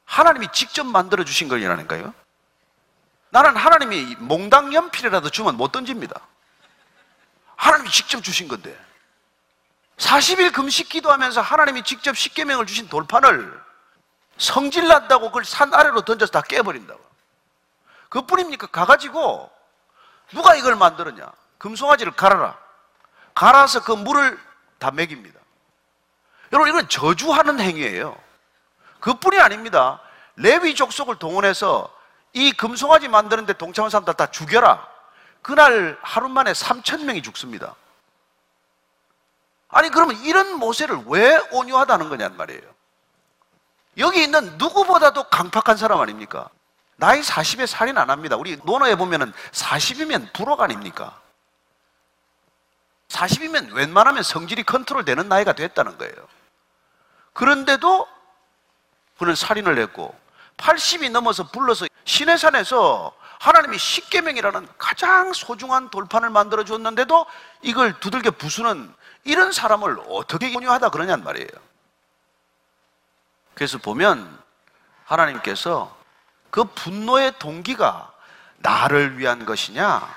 하나님이 0.04 0.48
직접 0.52 0.84
만들어 0.84 1.24
주신 1.24 1.48
거라니까요. 1.48 2.14
나는 3.30 3.56
하나님이 3.56 4.16
몽당 4.20 4.72
연필이라도 4.72 5.30
주면 5.30 5.56
못 5.56 5.72
던집니다. 5.72 6.20
하나님이 7.56 7.90
직접 7.90 8.22
주신 8.22 8.48
건데. 8.48 8.78
40일 9.98 10.52
금식 10.52 10.88
기도하면서 10.88 11.40
하나님이 11.40 11.82
직접 11.82 12.16
십계명을 12.16 12.66
주신 12.66 12.88
돌판을 12.88 13.60
성질 14.38 14.86
난다고 14.86 15.26
그걸 15.26 15.44
산 15.44 15.74
아래로 15.74 16.02
던져서 16.02 16.30
다 16.30 16.40
깨버린다고. 16.40 17.04
그뿐입니까? 18.08 18.68
가가지고 18.68 19.50
누가 20.30 20.54
이걸 20.54 20.76
만들었냐? 20.76 21.30
금송아지를 21.58 22.12
갈아라. 22.12 22.56
갈아서 23.34 23.82
그 23.82 23.92
물을 23.92 24.38
다 24.78 24.90
먹입니다. 24.90 25.37
여러분 26.52 26.68
이건 26.68 26.88
저주하는 26.88 27.60
행위예요. 27.60 28.16
그뿐이 29.00 29.38
아닙니다. 29.38 30.00
레위 30.36 30.74
족속을 30.74 31.16
동원해서 31.16 31.92
이 32.32 32.52
금송아지 32.52 33.08
만드는데 33.08 33.54
동참한 33.54 33.90
사람들 33.90 34.14
다 34.14 34.26
죽여라. 34.26 34.86
그날 35.42 35.98
하루 36.02 36.28
만에 36.28 36.52
3천 36.52 37.04
명이 37.04 37.22
죽습니다. 37.22 37.74
아니 39.68 39.90
그러면 39.90 40.16
이런 40.24 40.54
모세를 40.58 41.02
왜 41.06 41.36
온유하다는 41.52 42.08
거냔 42.08 42.36
말이에요. 42.36 42.62
여기 43.98 44.22
있는 44.22 44.56
누구보다도 44.58 45.24
강팍한 45.24 45.76
사람 45.76 46.00
아닙니까? 46.00 46.48
나이 46.96 47.20
40에 47.20 47.66
살인 47.66 47.98
안 47.98 48.10
합니다. 48.10 48.36
우리 48.36 48.56
논어에 48.64 48.94
보면은 48.96 49.32
40이면 49.52 50.32
불억 50.32 50.60
아닙니까? 50.60 51.20
40이면 53.08 53.72
웬만하면 53.72 54.22
성질이 54.22 54.64
컨트롤 54.64 55.04
되는 55.04 55.28
나이가 55.28 55.52
됐다는 55.52 55.98
거예요. 55.98 56.14
그런데도 57.38 58.08
그는 59.16 59.36
살인을 59.36 59.78
했고 59.78 60.18
80이 60.56 61.12
넘어서 61.12 61.44
불러서 61.44 61.86
시내산에서 62.04 63.16
하나님이 63.38 63.78
십계명이라는 63.78 64.66
가장 64.76 65.32
소중한 65.32 65.88
돌판을 65.88 66.30
만들어 66.30 66.64
줬는데도 66.64 67.26
이걸 67.62 68.00
두들겨 68.00 68.32
부수는 68.32 68.92
이런 69.22 69.52
사람을 69.52 69.98
어떻게 70.08 70.52
온유하다 70.52 70.88
그러냔 70.88 71.22
말이에요. 71.22 71.48
그래서 73.54 73.78
보면 73.78 74.42
하나님께서 75.04 75.96
그 76.50 76.64
분노의 76.64 77.38
동기가 77.38 78.12
나를 78.56 79.16
위한 79.16 79.46
것이냐, 79.46 80.12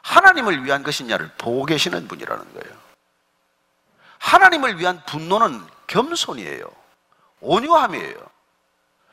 하나님을 0.00 0.64
위한 0.64 0.82
것이냐를 0.82 1.30
보고 1.36 1.66
계시는 1.66 2.08
분이라는 2.08 2.54
거예요. 2.54 2.81
하나님을 4.22 4.78
위한 4.78 5.02
분노는 5.04 5.66
겸손이에요. 5.88 6.64
온유함이에요. 7.40 8.16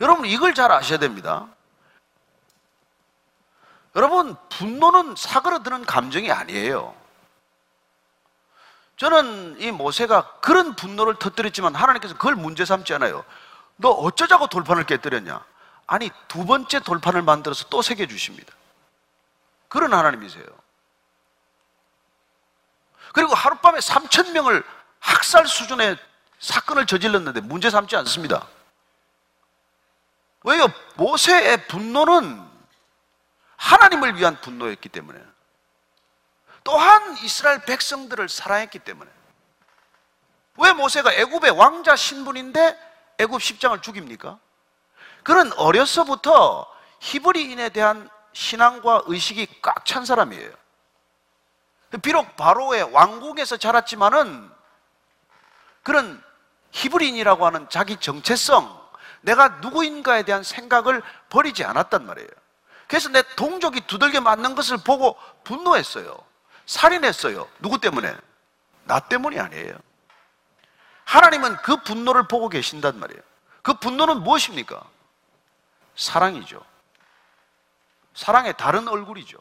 여러분, 0.01 0.25
이걸 0.25 0.53
잘 0.53 0.71
아셔야 0.71 0.99
됩니다. 0.99 1.47
여러분, 3.95 4.35
분노는 4.49 5.15
사그러드는 5.17 5.85
감정이 5.85 6.31
아니에요. 6.31 6.95
저는 8.97 9.59
이 9.59 9.71
모세가 9.71 10.39
그런 10.41 10.75
분노를 10.75 11.15
터뜨렸지만 11.15 11.73
하나님께서 11.73 12.13
그걸 12.13 12.35
문제 12.35 12.63
삼지 12.63 12.93
않아요. 12.93 13.25
너 13.77 13.89
어쩌자고 13.89 14.47
돌판을 14.47 14.85
깨뜨렸냐? 14.85 15.43
아니, 15.87 16.11
두 16.27 16.45
번째 16.45 16.81
돌판을 16.81 17.23
만들어서 17.23 17.67
또 17.69 17.81
새겨 17.81 18.05
주십니다. 18.05 18.53
그런 19.69 19.91
하나님이세요. 19.93 20.45
그리고 23.13 23.33
하룻밤에 23.33 23.79
3천 23.79 24.31
명을 24.33 24.63
학살 24.99 25.47
수준의 25.47 25.97
사건을 26.39 26.85
저질렀는데 26.85 27.41
문제 27.41 27.69
삼지 27.69 27.95
않습니다. 27.97 28.47
왜요? 30.43 30.67
모세의 30.95 31.67
분노는 31.67 32.47
하나님을 33.57 34.15
위한 34.15 34.39
분노였기 34.39 34.89
때문에 34.89 35.21
또한 36.63 37.17
이스라엘 37.17 37.59
백성들을 37.65 38.29
사랑했기 38.29 38.79
때문에 38.79 39.09
왜 40.57 40.73
모세가 40.73 41.13
애굽의 41.13 41.51
왕자 41.51 41.95
신분인데 41.95 42.77
애굽 43.17 43.41
십장을 43.41 43.81
죽입니까? 43.81 44.39
그는 45.23 45.51
어려서부터 45.53 46.65
히브리인에 46.99 47.69
대한 47.69 48.09
신앙과 48.33 49.03
의식이 49.05 49.61
꽉 49.61 49.85
찬 49.85 50.05
사람이에요. 50.05 50.51
비록 52.03 52.35
바로의 52.35 52.83
왕국에서 52.93 53.57
자랐지만은 53.57 54.51
그런 55.89 56.23
히브리인이라고 56.69 57.47
하는 57.47 57.67
자기 57.67 57.97
정체성, 57.97 58.79
내가 59.21 59.47
누구인가에 59.47 60.21
대한 60.21 60.43
생각을 60.43 61.01
버리지 61.29 61.63
않았단 61.63 62.05
말이에요. 62.05 62.29
그래서 62.87 63.09
내 63.09 63.23
동족이 63.35 63.81
두들겨 63.87 64.21
맞는 64.21 64.53
것을 64.53 64.77
보고 64.77 65.17
분노했어요. 65.43 66.15
살인했어요. 66.67 67.49
누구 67.57 67.79
때문에? 67.79 68.15
나 68.83 68.99
때문이 68.99 69.39
아니에요. 69.39 69.79
하나님은 71.05 71.57
그 71.63 71.77
분노를 71.77 72.27
보고 72.27 72.49
계신단 72.49 72.99
말이에요. 72.99 73.23
그 73.63 73.73
분노는 73.73 74.21
무엇입니까? 74.21 74.83
사랑이죠. 75.95 76.63
사랑의 78.13 78.55
다른 78.57 78.87
얼굴이죠. 78.87 79.39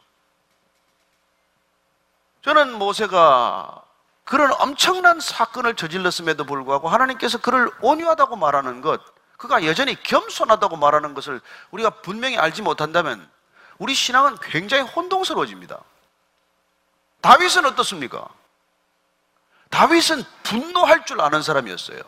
저는 2.40 2.72
모세가 2.72 3.84
그런 4.28 4.52
엄청난 4.58 5.20
사건을 5.20 5.74
저질렀음에도 5.74 6.44
불구하고 6.44 6.90
하나님께서 6.90 7.38
그를 7.38 7.70
온유하다고 7.80 8.36
말하는 8.36 8.82
것, 8.82 9.00
그가 9.38 9.64
여전히 9.64 10.00
겸손하다고 10.02 10.76
말하는 10.76 11.14
것을 11.14 11.40
우리가 11.70 11.88
분명히 12.02 12.36
알지 12.36 12.60
못한다면 12.60 13.26
우리 13.78 13.94
신앙은 13.94 14.36
굉장히 14.42 14.82
혼동스러워집니다. 14.82 15.80
다윗은 17.22 17.64
어떻습니까? 17.64 18.28
다윗은 19.70 20.22
분노할 20.42 21.06
줄 21.06 21.22
아는 21.22 21.40
사람이었어요. 21.40 22.02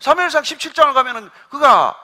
사무엘상 0.00 0.42
17장을 0.42 0.92
가면은 0.94 1.30
그가 1.48 1.96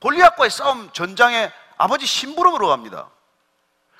골리앗과의 0.00 0.50
싸움 0.50 0.90
전장에 0.92 1.52
아버지 1.76 2.06
심부름으로 2.06 2.66
갑니다. 2.66 3.08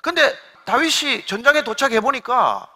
근데 0.01 0.37
다윗이 0.65 1.25
전장에 1.27 1.63
도착해 1.63 2.01
보니까 2.01 2.67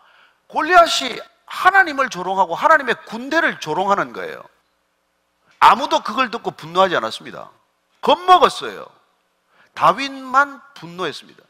골리앗이 0.50 1.20
하나님을 1.46 2.10
조롱하고 2.10 2.54
하나님의 2.56 2.96
군대를 3.06 3.60
조롱하는 3.60 4.14
거예요. 4.14 4.44
아무도 5.60 6.02
그걸 6.02 6.32
듣고 6.32 6.52
분노하지 6.52 6.96
않았습니다. 6.96 7.50
겁먹었어요. 8.02 8.86
다윗만 9.74 10.62
분노했습니다. 10.76 11.44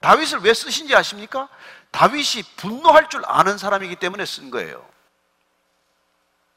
다윗을 0.00 0.40
왜 0.40 0.54
쓰신지 0.54 0.94
아십니까? 0.94 1.48
다윗이 1.90 2.44
분노할 2.56 3.08
줄 3.08 3.22
아는 3.26 3.58
사람이기 3.58 3.96
때문에 3.96 4.24
쓴 4.24 4.50
거예요. 4.50 4.88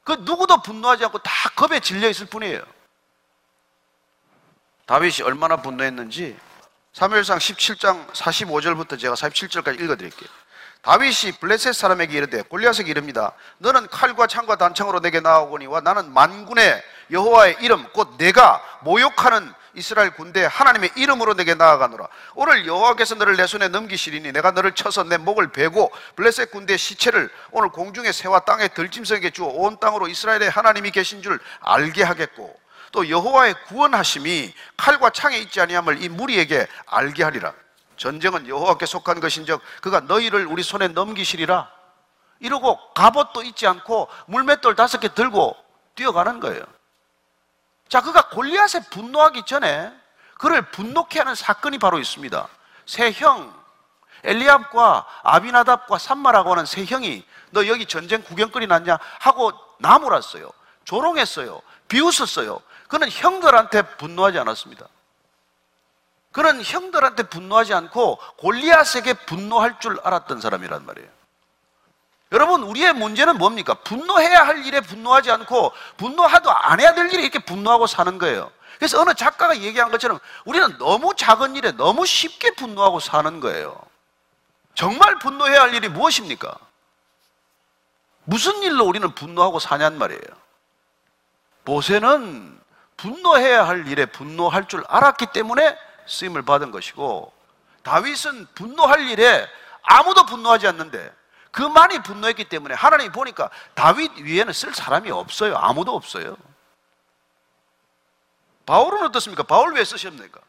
그 0.04 0.12
누구도 0.20 0.62
분노하지 0.62 1.04
않고 1.06 1.18
다 1.18 1.30
겁에 1.56 1.80
질려 1.80 2.08
있을 2.08 2.26
뿐이에요. 2.26 2.62
다윗이 4.86 5.22
얼마나 5.24 5.56
분노했는지 5.56 6.38
사무엘상 6.92 7.38
17장 7.38 8.12
45절부터 8.12 9.00
제가 9.00 9.14
47절까지 9.14 9.80
읽어 9.80 9.96
드릴게요. 9.96 10.28
다윗이 10.84 11.38
블레셋 11.40 11.74
사람에게 11.74 12.16
이르되 12.16 12.42
골리앗에게 12.42 12.90
이릅니다. 12.90 13.32
너는 13.58 13.88
칼과 13.88 14.26
창과 14.26 14.56
단창으로 14.56 15.00
내게 15.00 15.20
나오거니와 15.20 15.80
나는 15.80 16.12
만군의 16.12 16.82
여호와의 17.10 17.56
이름 17.60 17.84
곧 17.92 18.16
내가 18.18 18.62
모욕하는 18.82 19.52
이스라엘 19.76 20.10
군대 20.12 20.46
하나님의 20.48 20.92
이름으로 20.94 21.34
내게 21.34 21.54
나아가노라. 21.54 22.06
오늘 22.34 22.66
여호와께서 22.66 23.16
너를 23.16 23.36
내 23.36 23.46
손에 23.46 23.68
넘기시리니 23.68 24.32
내가 24.32 24.52
너를 24.52 24.72
쳐서 24.72 25.04
내 25.04 25.16
목을 25.16 25.52
베고 25.52 25.90
블레셋 26.16 26.50
군대의 26.50 26.78
시체를 26.78 27.30
오늘 27.50 27.70
공중의 27.70 28.12
새와 28.12 28.40
땅의 28.40 28.74
들짐승에게 28.74 29.30
주어 29.30 29.46
온 29.48 29.78
땅으로 29.80 30.06
이스라엘의 30.06 30.50
하나님이 30.50 30.90
계신 30.90 31.22
줄 31.22 31.40
알게 31.60 32.04
하겠고 32.04 32.54
또 32.92 33.08
여호와의 33.08 33.54
구원하심이 33.68 34.54
칼과 34.76 35.10
창에 35.10 35.38
있지 35.38 35.60
아니함을 35.60 36.02
이 36.02 36.08
무리에게 36.08 36.68
알게 36.86 37.24
하리라. 37.24 37.52
전쟁은 38.04 38.48
여호와께 38.48 38.84
속한 38.84 39.20
것인즉 39.20 39.62
그가 39.80 40.00
너희를 40.00 40.44
우리 40.44 40.62
손에 40.62 40.88
넘기시리라. 40.88 41.70
이러고 42.38 42.92
갑옷도 42.92 43.42
잊지 43.42 43.66
않고 43.66 44.10
물맷돌 44.26 44.76
다섯 44.76 44.98
개 44.98 45.08
들고 45.08 45.56
뛰어가는 45.94 46.38
거예요. 46.38 46.62
자, 47.88 48.02
그가 48.02 48.28
골리앗에 48.28 48.90
분노하기 48.90 49.44
전에 49.46 49.90
그를 50.38 50.60
분노케 50.70 51.18
하는 51.18 51.34
사건이 51.34 51.78
바로 51.78 51.98
있습니다. 51.98 52.46
세 52.84 53.10
형, 53.12 53.54
엘리압과 54.22 55.06
아비나답과 55.22 55.96
산마라고 55.96 56.50
하는 56.52 56.66
세 56.66 56.84
형이 56.84 57.24
너 57.52 57.66
여기 57.68 57.86
전쟁 57.86 58.22
구경거리 58.22 58.66
났냐 58.66 58.98
하고 59.20 59.52
나무랐어요. 59.78 60.50
조롱했어요. 60.84 61.62
비웃었어요. 61.88 62.60
그는 62.88 63.08
형들한테 63.10 63.96
분노하지 63.96 64.38
않았습니다. 64.40 64.88
그는 66.34 66.64
형들한테 66.64 67.22
분노하지 67.22 67.74
않고 67.74 68.18
골리앗에게 68.38 69.12
분노할 69.24 69.78
줄 69.78 70.00
알았던 70.02 70.40
사람이란 70.40 70.84
말이에요. 70.84 71.08
여러분, 72.32 72.64
우리의 72.64 72.92
문제는 72.92 73.38
뭡니까? 73.38 73.74
분노해야 73.74 74.44
할 74.44 74.66
일에 74.66 74.80
분노하지 74.80 75.30
않고 75.30 75.72
분노하도 75.96 76.50
안 76.50 76.80
해야 76.80 76.92
될 76.92 77.08
일에 77.12 77.22
이렇게 77.22 77.38
분노하고 77.38 77.86
사는 77.86 78.18
거예요. 78.18 78.50
그래서 78.78 79.00
어느 79.00 79.14
작가가 79.14 79.56
얘기한 79.56 79.92
것처럼 79.92 80.18
우리는 80.44 80.76
너무 80.78 81.14
작은 81.14 81.54
일에 81.54 81.70
너무 81.70 82.04
쉽게 82.04 82.50
분노하고 82.56 82.98
사는 82.98 83.38
거예요. 83.38 83.80
정말 84.74 85.16
분노해야 85.20 85.62
할 85.62 85.74
일이 85.74 85.88
무엇입니까? 85.88 86.58
무슨 88.24 88.60
일로 88.64 88.86
우리는 88.86 89.14
분노하고 89.14 89.60
사냔 89.60 89.98
말이에요. 89.98 90.20
모세는 91.64 92.60
분노해야 92.96 93.68
할 93.68 93.86
일에 93.86 94.06
분노할 94.06 94.66
줄 94.66 94.82
알았기 94.88 95.26
때문에 95.26 95.83
쓰임을 96.06 96.42
받은 96.42 96.70
것이고 96.70 97.32
다윗은 97.82 98.48
분노할 98.54 99.08
일에 99.08 99.48
아무도 99.82 100.24
분노하지 100.26 100.66
않는데 100.68 101.12
그 101.50 101.62
많이 101.62 102.02
분노했기 102.02 102.44
때문에 102.48 102.74
하나님이 102.74 103.12
보니까 103.12 103.50
다윗 103.74 104.10
위에는 104.16 104.52
쓸 104.52 104.74
사람이 104.74 105.10
없어요. 105.10 105.56
아무도 105.56 105.94
없어요. 105.94 106.36
바울은 108.66 109.04
어떻습니까? 109.04 109.42
바울 109.44 109.74
왜 109.74 109.84
쓰셨습니까? 109.84 110.40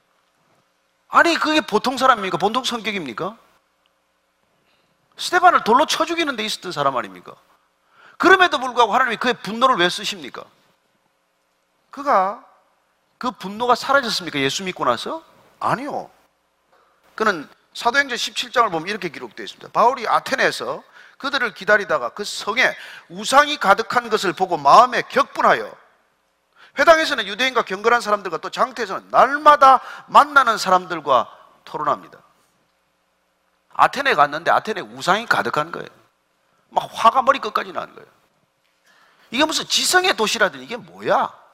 아니 1.09 1.35
그게 1.35 1.61
보통 1.61 1.97
사람입니까? 1.97 2.37
보통 2.37 2.63
성격입니까? 2.63 3.37
스테반을 5.17 5.63
돌로 5.63 5.85
쳐 5.85 6.05
죽이는 6.05 6.35
데 6.35 6.43
있었던 6.43 6.71
사람 6.71 6.97
아닙니까? 6.97 7.35
그럼에도 8.17 8.59
불구하고 8.59 8.93
하나님이 8.93 9.17
그의 9.17 9.33
분노를 9.35 9.75
왜 9.75 9.89
쓰십니까? 9.89 10.43
그가 11.91 12.43
그 13.17 13.31
분노가 13.31 13.75
사라졌습니까? 13.75 14.39
예수 14.39 14.63
믿고 14.63 14.85
나서? 14.85 15.23
아니요. 15.59 16.09
그는 17.15 17.47
사도행전 17.73 18.17
17장을 18.17 18.71
보면 18.71 18.87
이렇게 18.87 19.09
기록되어 19.09 19.43
있습니다. 19.43 19.71
바울이 19.71 20.07
아테네에서 20.07 20.83
그들을 21.17 21.53
기다리다가 21.53 22.09
그 22.09 22.23
성에 22.23 22.75
우상이 23.09 23.57
가득한 23.57 24.09
것을 24.09 24.33
보고 24.33 24.57
마음에 24.57 25.01
격분하여 25.03 25.75
회당에서는 26.77 27.25
유대인과 27.27 27.63
경건한 27.63 28.01
사람들과 28.01 28.37
또 28.37 28.49
장태에서는 28.49 29.09
날마다 29.09 29.81
만나는 30.07 30.57
사람들과 30.57 31.29
토론합니다. 31.63 32.19
아테네 33.73 34.15
갔는데 34.15 34.51
아테네 34.51 34.81
우상이 34.81 35.25
가득한 35.25 35.71
거예요. 35.71 35.87
막 36.69 36.89
화가 36.91 37.21
머리 37.21 37.39
끝까지 37.39 37.71
나는 37.71 37.93
거예요. 37.95 38.07
이게 39.31 39.45
무슨 39.45 39.65
지성의 39.65 40.15
도시라더니 40.15 40.63
이게 40.63 40.77
뭐야? 40.77 41.44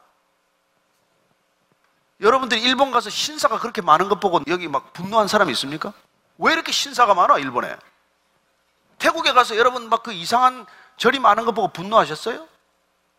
여러분들이 2.21 2.61
일본 2.61 2.91
가서 2.91 3.09
신사가 3.09 3.59
그렇게 3.59 3.81
많은 3.81 4.07
것 4.07 4.19
보고 4.19 4.39
여기 4.47 4.67
막 4.67 4.93
분노한 4.93 5.27
사람이 5.27 5.51
있습니까? 5.53 5.91
왜 6.37 6.53
이렇게 6.53 6.71
신사가 6.71 7.15
많아, 7.15 7.39
일본에? 7.39 7.75
태국에 8.99 9.33
가서 9.33 9.57
여러분 9.57 9.89
막 9.89 10.03
그 10.03 10.13
이상한 10.13 10.65
절이 10.97 11.19
많은 11.19 11.45
거 11.45 11.51
보고 11.51 11.67
분노하셨어요? 11.69 12.47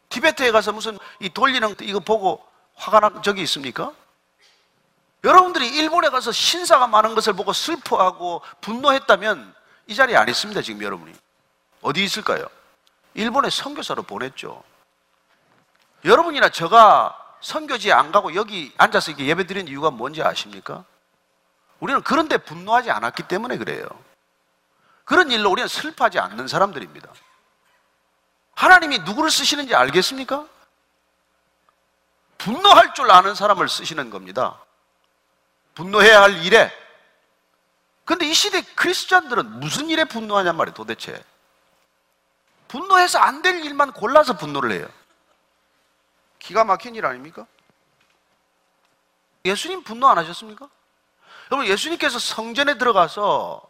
티베트에 0.09 0.53
가서 0.53 0.72
무슨 0.72 0.98
이 1.18 1.28
돌리는 1.30 1.74
이거 1.80 1.98
보고 1.98 2.46
화가 2.76 3.00
난 3.00 3.22
적이 3.22 3.42
있습니까? 3.42 3.92
여러분들이 5.24 5.68
일본에 5.68 6.09
가서 6.09 6.30
신사가 6.30 6.86
많은 6.86 7.14
것을 7.14 7.32
보고 7.32 7.53
슬퍼하고 7.53 8.42
분노했다면 8.61 9.55
이 9.88 9.94
자리에 9.94 10.16
안 10.16 10.28
있습니다, 10.28 10.62
지금 10.62 10.82
여러분이. 10.82 11.12
어디 11.80 12.05
있을까요? 12.05 12.46
일본에 13.14 13.50
선교사로 13.50 14.05
보냈죠. 14.05 14.62
여러분이나 16.05 16.48
저가 16.48 17.21
선교지에 17.43 17.93
안 17.93 18.12
가고 18.12 18.34
여기 18.34 18.72
앉아서 18.78 19.11
이렇게 19.11 19.26
예배 19.26 19.47
드리는 19.47 19.70
이유가 19.70 19.90
뭔지 19.90 20.22
아십니까? 20.22 20.84
우리는 21.80 22.01
그런데 22.03 22.38
분노하지 22.38 22.90
않았기 22.90 23.24
때문에 23.24 23.59
그래요. 23.59 23.86
그런 25.05 25.30
일로 25.30 25.51
우리는 25.51 25.66
슬퍼하지 25.68 26.20
않는 26.20 26.47
사람들입니다. 26.47 27.12
하나님이 28.55 29.01
누구를 29.01 29.30
쓰시는지 29.30 29.74
알겠습니까? 29.74 30.47
분노할 32.38 32.95
줄 32.95 33.11
아는 33.11 33.34
사람을 33.34 33.68
쓰시는 33.68 34.11
겁니다. 34.11 34.61
분노해야 35.74 36.22
할 36.22 36.45
일에. 36.45 36.72
근데 38.05 38.26
이 38.26 38.34
시대 38.34 38.62
크리스찬들은 38.62 39.61
무슨 39.61 39.88
일에 39.88 40.05
분노하냔 40.05 40.57
말이에요, 40.57 40.74
도대체. 40.74 41.22
분노해서 42.68 43.18
안 43.18 43.43
될 43.43 43.64
일만 43.64 43.93
골라서 43.93 44.36
분노를 44.36 44.72
해요. 44.72 44.86
기가 46.43 46.64
막힌 46.64 46.95
일 46.97 47.07
아닙니까? 47.07 47.47
예수님 49.45 49.84
분노 49.84 50.09
안 50.09 50.18
하셨습니까? 50.18 50.68
여러분, 51.51 51.66
예수님께서 51.70 52.18
성전에 52.18 52.78
들어가서 52.78 53.62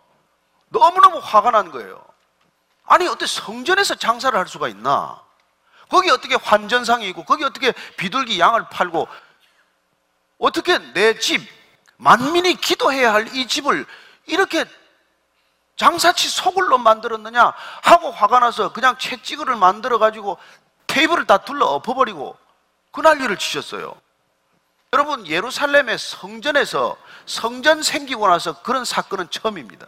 너무너무 0.69 1.19
화가 1.19 1.51
난 1.51 1.71
거예요. 1.71 2.03
아니, 2.85 3.07
어떻게 3.07 3.27
성전에서 3.27 3.95
장사를 3.97 4.37
할 4.39 4.49
수가 4.49 4.69
있나? 4.69 5.23
거기 5.91 6.11
어떻게 6.11 6.35
환전상이 6.35 7.07
있고, 7.11 7.25
거기 7.25 7.45
어떻게 7.45 7.73
비둘기 7.99 8.41
양을 8.41 8.69
팔고, 8.71 9.07
어떻게 10.39 10.79
내 10.95 11.19
집, 11.19 11.47
만민이 11.99 12.55
기도해야 12.57 13.13
할 13.13 13.29
이 13.35 13.47
집을 13.47 13.87
이렇게 14.27 14.65
장사치 15.77 16.29
소굴로 16.29 16.79
만들었느냐 16.79 17.53
하고 17.83 18.11
화가 18.11 18.41
나서 18.41 18.73
그냥 18.73 18.99
채찍을 18.99 19.55
만들어 19.57 19.99
가지고 19.99 20.39
테이블을 20.89 21.27
다 21.27 21.39
둘러 21.39 21.67
엎어버리고 21.67 22.37
그 22.93 23.01
난리를 23.01 23.37
치셨어요. 23.39 24.01
여러분 24.93 25.27
예루살렘의 25.27 25.99
성전에서 25.99 26.97
성전 27.27 27.83
생기고 27.83 28.29
나서 28.29 28.63
그런 28.63 28.85
사건은 28.85 29.31
처음입니다. 29.31 29.87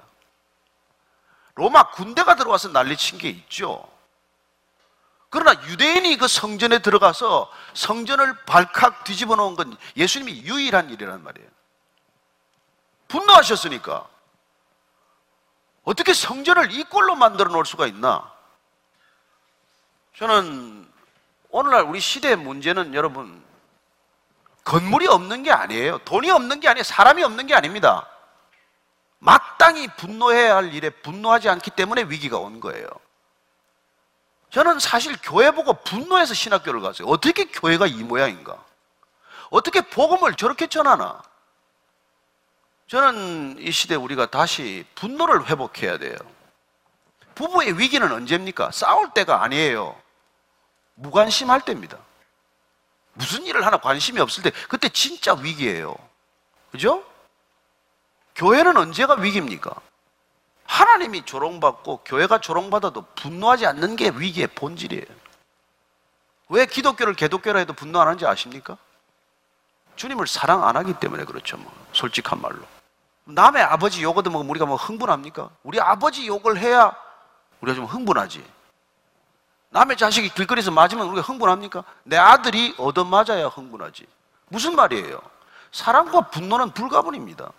로마 1.54 1.90
군대가 1.90 2.34
들어와서 2.34 2.68
난리 2.68 2.96
친 2.96 3.18
게 3.18 3.28
있죠. 3.28 3.86
그러나 5.28 5.52
유대인이 5.68 6.16
그 6.16 6.26
성전에 6.28 6.78
들어가서 6.78 7.50
성전을 7.74 8.44
발칵 8.46 9.04
뒤집어 9.04 9.36
놓은 9.36 9.56
건 9.56 9.76
예수님이 9.96 10.42
유일한 10.44 10.90
일이란 10.90 11.22
말이에요. 11.22 11.48
분노하셨으니까. 13.08 14.08
어떻게 15.82 16.14
성전을 16.14 16.72
이 16.72 16.84
꼴로 16.84 17.16
만들어 17.16 17.50
놓을 17.50 17.66
수가 17.66 17.86
있나? 17.86 18.32
저는 20.16 20.83
오늘날 21.54 21.82
우리 21.82 22.00
시대의 22.00 22.34
문제는 22.34 22.94
여러분, 22.94 23.40
건물이 24.64 25.06
없는 25.06 25.44
게 25.44 25.52
아니에요. 25.52 25.98
돈이 25.98 26.28
없는 26.28 26.58
게 26.58 26.66
아니에요. 26.66 26.82
사람이 26.82 27.22
없는 27.22 27.46
게 27.46 27.54
아닙니다. 27.54 28.08
마땅히 29.20 29.86
분노해야 29.96 30.56
할 30.56 30.74
일에 30.74 30.90
분노하지 30.90 31.48
않기 31.48 31.70
때문에 31.70 32.06
위기가 32.08 32.38
온 32.38 32.58
거예요. 32.58 32.88
저는 34.50 34.80
사실 34.80 35.16
교회 35.22 35.52
보고 35.52 35.74
분노해서 35.74 36.34
신학교를 36.34 36.80
갔어요. 36.80 37.06
어떻게 37.06 37.44
교회가 37.44 37.86
이 37.86 38.02
모양인가? 38.02 38.58
어떻게 39.50 39.80
복음을 39.80 40.34
저렇게 40.34 40.66
전하나? 40.66 41.22
저는 42.88 43.58
이 43.60 43.70
시대 43.70 43.94
우리가 43.94 44.26
다시 44.26 44.84
분노를 44.96 45.46
회복해야 45.46 45.98
돼요. 45.98 46.16
부부의 47.36 47.78
위기는 47.78 48.10
언제입니까? 48.10 48.72
싸울 48.72 49.12
때가 49.14 49.44
아니에요. 49.44 50.02
무관심할 50.94 51.60
때입니다. 51.62 51.98
무슨 53.14 53.44
일을 53.44 53.64
하나 53.64 53.76
관심이 53.76 54.20
없을 54.20 54.42
때, 54.42 54.50
그때 54.68 54.88
진짜 54.88 55.34
위기예요. 55.34 55.96
그죠? 56.72 57.04
교회는 58.34 58.76
언제가 58.76 59.14
위기입니까? 59.14 59.72
하나님이 60.66 61.24
조롱받고 61.24 62.02
교회가 62.04 62.40
조롱받아도 62.40 63.06
분노하지 63.14 63.66
않는 63.66 63.96
게 63.96 64.10
위기의 64.10 64.48
본질이에요. 64.48 65.06
왜 66.48 66.66
기독교를 66.66 67.14
개독교라 67.14 67.60
해도 67.60 67.72
분노 67.72 68.00
안 68.00 68.08
하는지 68.08 68.26
아십니까? 68.26 68.76
주님을 69.96 70.26
사랑 70.26 70.66
안 70.66 70.76
하기 70.76 70.94
때문에 70.94 71.24
그렇죠. 71.24 71.56
뭐. 71.56 71.72
솔직한 71.92 72.40
말로. 72.40 72.58
남의 73.24 73.62
아버지 73.62 74.02
욕 74.02 74.18
얻으면 74.18 74.48
우리가 74.48 74.66
뭐 74.66 74.76
흥분합니까? 74.76 75.50
우리 75.62 75.80
아버지 75.80 76.26
욕을 76.26 76.58
해야 76.58 76.94
우리가 77.60 77.76
좀 77.76 77.84
흥분하지. 77.84 78.44
남의 79.74 79.96
자식이 79.96 80.28
길거리에서 80.28 80.70
맞으면 80.70 81.08
우리가 81.08 81.22
흥분합니까? 81.22 81.82
내 82.04 82.16
아들이 82.16 82.76
얻어맞아야 82.78 83.48
흥분하지. 83.48 84.06
무슨 84.46 84.76
말이에요? 84.76 85.20
사랑과 85.72 86.30
분노는 86.30 86.70
불가분입니다. 86.70 87.50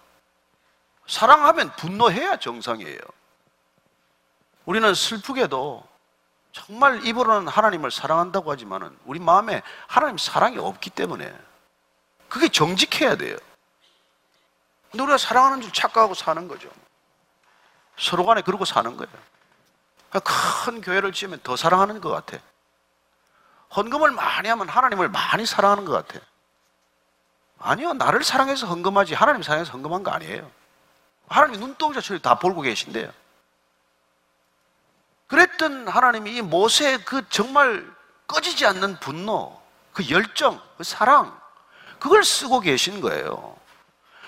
사랑하면 1.07 1.75
분노해야 1.75 2.37
정상이에요. 2.37 2.99
우리는 4.63 4.93
슬프게도 4.93 5.85
정말 6.53 7.05
입으로는 7.05 7.49
하나님을 7.49 7.91
사랑한다고 7.91 8.49
하지만은 8.49 8.97
우리 9.03 9.19
마음에 9.19 9.61
하나님 9.85 10.17
사랑이 10.17 10.57
없기 10.57 10.91
때문에 10.91 11.37
그게 12.29 12.47
정직해야 12.47 13.17
돼요. 13.17 13.35
근데 14.89 15.03
우리가 15.03 15.17
사랑하는 15.17 15.59
줄 15.59 15.73
착각하고 15.73 16.13
사는 16.13 16.47
거죠. 16.47 16.69
서로 17.97 18.25
간에 18.25 18.41
그러고 18.41 18.63
사는 18.63 18.95
거예요. 18.95 19.34
그러니까 20.09 20.63
큰 20.65 20.81
교회를 20.81 21.11
지으면 21.11 21.39
더 21.43 21.55
사랑하는 21.55 22.01
것 22.01 22.09
같아. 22.09 22.37
헌금을 23.75 24.11
많이 24.11 24.47
하면 24.47 24.69
하나님을 24.69 25.09
많이 25.09 25.45
사랑하는 25.45 25.85
것 25.85 25.91
같아. 25.91 26.23
아니요, 27.59 27.93
나를 27.93 28.23
사랑해서 28.23 28.67
헌금하지 28.67 29.13
하나님 29.13 29.41
사랑해서 29.41 29.71
헌금한 29.73 30.03
거 30.03 30.11
아니에요. 30.11 30.49
하나님이 31.27 31.57
눈동자처럼 31.57 32.21
다 32.21 32.35
보고 32.35 32.61
계신데요. 32.61 33.11
그랬던 35.27 35.87
하나님이 35.87 36.35
이 36.35 36.41
모세의 36.41 37.03
그 37.03 37.27
정말 37.29 37.85
꺼지지 38.27 38.65
않는 38.67 38.99
분노, 38.99 39.59
그 39.93 40.09
열정, 40.09 40.61
그 40.77 40.83
사랑, 40.83 41.39
그걸 41.99 42.23
쓰고 42.23 42.59
계신 42.59 43.01
거예요. 43.01 43.57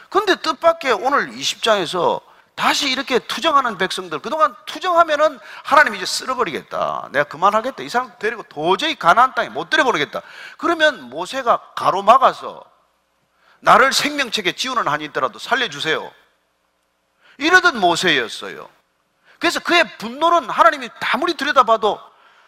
근데 0.10 0.36
뜻밖의 0.36 0.94
오늘 0.94 1.30
20장에서 1.30 2.22
다시 2.58 2.90
이렇게 2.90 3.20
투정하는 3.20 3.78
백성들, 3.78 4.18
그동안 4.20 4.56
투정하면은 4.66 5.40
하나님 5.64 5.94
이제 5.94 6.08
쓸어버리겠다. 6.08 7.10
내가 7.12 7.26
그만하겠다. 7.26 7.84
이 7.84 7.88
사람 7.88 8.12
데리고 8.18 8.42
도저히 8.50 8.96
가나안 8.96 9.36
땅에 9.36 9.50
못 9.50 9.70
들여보내겠다. 9.70 10.24
그러면 10.58 11.04
모세가 11.04 11.74
가로막아서 11.76 12.64
나를 13.60 13.94
생명책에 13.94 14.54
지우는 14.54 14.88
한이 14.88 15.06
있더라도 15.06 15.38
살려주세요. 15.38 16.12
이러던 17.38 17.80
모세였어요. 17.80 18.68
그래서 19.38 19.60
그의 19.60 19.88
분노는 20.00 20.50
하나님이 20.50 20.90
아무리 21.14 21.36
들여다봐도 21.36 22.00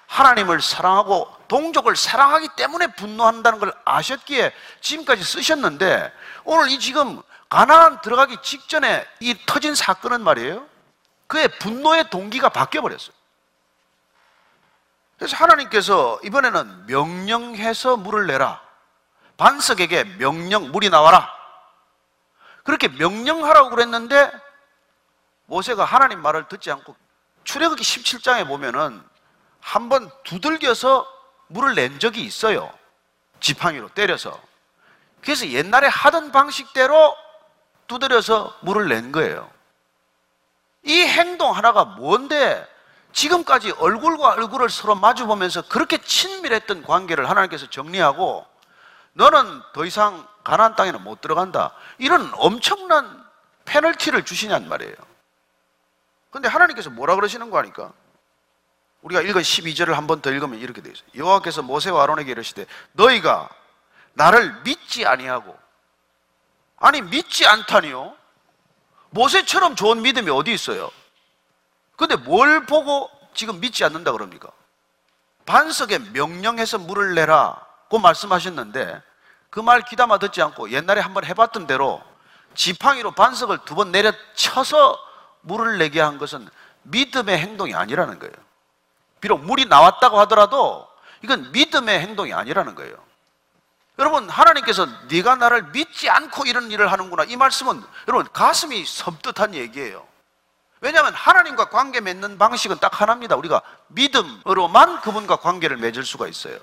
하나님을 0.07 0.60
사랑하고 0.60 1.32
동족을 1.47 1.95
사랑하기 1.95 2.49
때문에 2.55 2.88
분노한다는 2.95 3.60
걸 3.60 3.72
아셨기에 3.86 4.53
지금까지 4.82 5.24
쓰셨는데 5.24 6.12
오늘 6.45 6.72
이 6.72 6.80
지금 6.80 7.22
가나안 7.50 8.02
들어가기 8.02 8.38
직전에 8.43 9.08
이 9.20 9.36
터진 9.45 9.74
사건은 9.76 10.22
말이에요. 10.22 10.68
그의 11.28 11.47
분노의 11.60 12.10
동기가 12.10 12.50
바뀌어 12.50 12.82
버렸어요. 12.82 13.14
그래서 15.18 15.36
하나님께서 15.36 16.20
이번에는 16.24 16.86
명령해서 16.86 17.97
물을 17.97 18.28
내라. 18.28 18.62
반석에게 19.38 20.18
명령 20.18 20.72
물이 20.72 20.89
나와라. 20.89 21.34
그렇게 22.64 22.88
명령하라고 22.88 23.70
그랬는데 23.70 24.32
모세가 25.47 25.84
하나님 25.84 26.22
말을 26.22 26.47
듣지 26.47 26.70
않고 26.72 26.95
출애굽기 27.43 27.84
17장에 27.84 28.47
보면은 28.47 29.04
한 29.62 29.89
번 29.89 30.10
두들겨서 30.24 31.06
물을 31.47 31.76
낸 31.76 32.00
적이 32.00 32.22
있어요. 32.22 32.72
지팡이로 33.39 33.89
때려서. 33.89 34.39
그래서 35.22 35.47
옛날에 35.47 35.88
하던 35.88 36.32
방식대로 36.32 37.16
두드려서 37.89 38.57
물을 38.61 38.87
낸 38.87 39.11
거예요. 39.11 39.49
이 40.83 41.01
행동 41.01 41.53
하나가 41.55 41.83
뭔데 41.83 42.65
지금까지 43.11 43.71
얼굴과 43.71 44.29
얼굴을 44.33 44.69
서로 44.69 44.95
마주보면서 44.95 45.63
그렇게 45.63 45.97
친밀했던 45.97 46.83
관계를 46.83 47.29
하나님께서 47.29 47.69
정리하고 47.69 48.45
너는 49.13 49.61
더 49.73 49.83
이상 49.83 50.25
가나안 50.43 50.75
땅에는 50.75 51.03
못 51.03 51.19
들어간다. 51.19 51.73
이런 51.97 52.31
엄청난 52.35 53.25
페널티를 53.65 54.23
주시냔 54.23 54.69
말이에요. 54.69 54.95
근데 56.31 56.47
하나님께서 56.47 56.89
뭐라 56.91 57.15
그러시는 57.15 57.49
거 57.49 57.57
아니까? 57.57 57.91
우리가 59.01 59.21
읽은 59.21 59.41
12절을 59.41 59.93
한 59.93 60.07
번 60.07 60.21
더 60.21 60.29
읽으면 60.31 60.59
이렇게 60.59 60.81
되어 60.81 60.91
있어요. 60.91 61.07
여호와께서 61.15 61.63
모세와 61.63 62.03
아론에게 62.03 62.31
이르시되 62.31 62.65
너희가 62.93 63.49
나를 64.13 64.61
믿지 64.63 65.05
아니하고 65.05 65.57
아니 66.80 67.01
믿지 67.01 67.45
않다니요? 67.45 68.13
모세처럼 69.11 69.75
좋은 69.75 70.01
믿음이 70.01 70.30
어디 70.30 70.53
있어요? 70.53 70.91
근데 71.97 72.15
뭘 72.15 72.65
보고 72.65 73.09
지금 73.34 73.59
믿지 73.59 73.84
않는다 73.84 74.11
그럽니까? 74.11 74.49
반석에 75.45 75.99
명령해서 75.99 76.77
물을 76.77 77.15
내라고 77.15 77.99
말씀하셨는데 77.99 79.01
그 79.49 79.61
말 79.61 79.82
귀담아 79.84 80.19
듣지 80.19 80.41
않고 80.43 80.69
옛날에 80.71 81.01
한번 81.01 81.25
해봤던 81.25 81.65
대로 81.67 82.01
지팡이로 82.53 83.11
반석을 83.11 83.59
두 83.65 83.75
번 83.75 83.91
내려쳐서 83.91 84.97
물을 85.41 85.77
내게 85.80 85.99
한 86.01 86.17
것은 86.19 86.47
믿음의 86.84 87.38
행동이 87.38 87.73
아니라는 87.73 88.19
거예요. 88.19 88.34
비록 89.21 89.43
물이 89.43 89.65
나왔다고 89.65 90.19
하더라도 90.21 90.88
이건 91.23 91.51
믿음의 91.51 91.99
행동이 91.99 92.34
아니라는 92.34 92.75
거예요. 92.75 92.95
여러분 94.00 94.30
하나님께서 94.30 94.88
네가 95.10 95.36
나를 95.36 95.64
믿지 95.72 96.10
않고 96.10 96.45
이런 96.45 96.72
일을 96.72 96.91
하는구나 96.91 97.26
이 97.26 97.36
말씀은 97.36 97.84
여러분 98.08 98.28
가슴이 98.32 98.86
섬뜩한 98.86 99.54
얘기예요. 99.54 100.08
왜냐하면 100.82 101.14
하나님과 101.14 101.70
관계 101.70 102.00
맺는 102.00 102.38
방식은 102.38 102.80
딱 102.80 103.02
하나입니다. 103.02 103.36
우리가 103.36 103.62
믿음으로만 103.88 105.02
그분과 105.02 105.36
관계를 105.38 105.76
맺을 105.76 106.06
수가 106.06 106.28
있어요. 106.30 106.58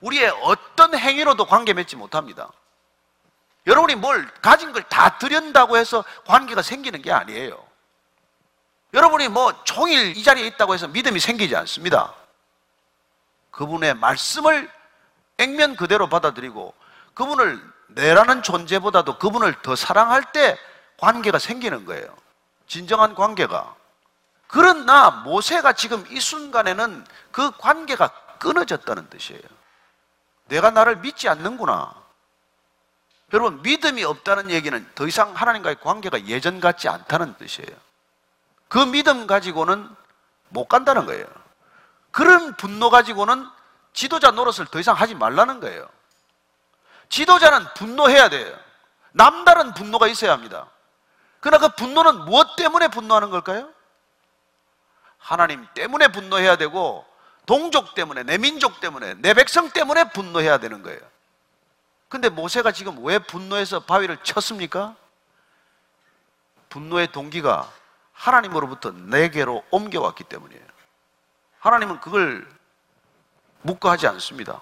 우리의 0.00 0.30
어떤 0.42 0.96
행위로도 0.96 1.44
관계 1.44 1.74
맺지 1.74 1.96
못합니다. 1.96 2.50
여러분이 3.66 3.96
뭘 3.96 4.26
가진 4.40 4.72
걸 4.72 4.82
다 4.88 5.18
드린다고 5.18 5.76
해서 5.76 6.04
관계가 6.26 6.62
생기는 6.62 7.02
게 7.02 7.12
아니에요. 7.12 7.62
여러분이 8.94 9.28
뭐 9.28 9.52
종일 9.64 10.16
이 10.16 10.22
자리에 10.22 10.46
있다고 10.46 10.72
해서 10.72 10.88
믿음이 10.88 11.20
생기지 11.20 11.54
않습니다. 11.54 12.14
그분의 13.50 13.94
말씀을 13.94 14.70
액면 15.38 15.76
그대로 15.76 16.08
받아들이고 16.08 16.74
그분을 17.14 17.60
내라는 17.88 18.42
존재보다도 18.42 19.18
그분을 19.18 19.62
더 19.62 19.76
사랑할 19.76 20.32
때 20.32 20.58
관계가 20.98 21.38
생기는 21.38 21.84
거예요. 21.84 22.14
진정한 22.66 23.14
관계가. 23.14 23.74
그러나 24.48 25.10
모세가 25.10 25.72
지금 25.72 26.04
이 26.10 26.20
순간에는 26.20 27.04
그 27.30 27.50
관계가 27.58 28.08
끊어졌다는 28.38 29.08
뜻이에요. 29.10 29.42
내가 30.48 30.70
나를 30.70 30.96
믿지 30.96 31.28
않는구나. 31.28 31.94
여러분, 33.32 33.60
믿음이 33.62 34.04
없다는 34.04 34.50
얘기는 34.50 34.88
더 34.94 35.06
이상 35.06 35.34
하나님과의 35.34 35.80
관계가 35.80 36.26
예전 36.26 36.60
같지 36.60 36.88
않다는 36.88 37.34
뜻이에요. 37.38 37.76
그 38.68 38.78
믿음 38.78 39.26
가지고는 39.26 39.88
못 40.48 40.66
간다는 40.66 41.06
거예요. 41.06 41.26
그런 42.12 42.56
분노 42.56 42.88
가지고는 42.88 43.46
지도자 43.96 44.30
노릇을 44.30 44.66
더 44.66 44.78
이상 44.78 44.94
하지 44.94 45.14
말라는 45.14 45.58
거예요. 45.58 45.88
지도자는 47.08 47.66
분노해야 47.74 48.28
돼요. 48.28 48.54
남다른 49.12 49.72
분노가 49.72 50.06
있어야 50.06 50.32
합니다. 50.32 50.68
그러나 51.40 51.66
그 51.66 51.74
분노는 51.74 52.26
무엇 52.26 52.56
때문에 52.56 52.88
분노하는 52.88 53.30
걸까요? 53.30 53.70
하나님 55.16 55.66
때문에 55.74 56.08
분노해야 56.08 56.56
되고, 56.56 57.06
동족 57.46 57.94
때문에, 57.94 58.22
내 58.22 58.36
민족 58.36 58.80
때문에, 58.80 59.14
내 59.14 59.32
백성 59.32 59.70
때문에 59.70 60.10
분노해야 60.10 60.58
되는 60.58 60.82
거예요. 60.82 61.00
근데 62.10 62.28
모세가 62.28 62.72
지금 62.72 63.02
왜 63.02 63.18
분노해서 63.18 63.80
바위를 63.80 64.18
쳤습니까? 64.22 64.94
분노의 66.68 67.12
동기가 67.12 67.72
하나님으로부터 68.12 68.90
내게로 68.90 69.64
옮겨왔기 69.70 70.24
때문이에요. 70.24 70.64
하나님은 71.60 72.00
그걸 72.00 72.55
묵과하지 73.66 74.06
않습니다. 74.08 74.60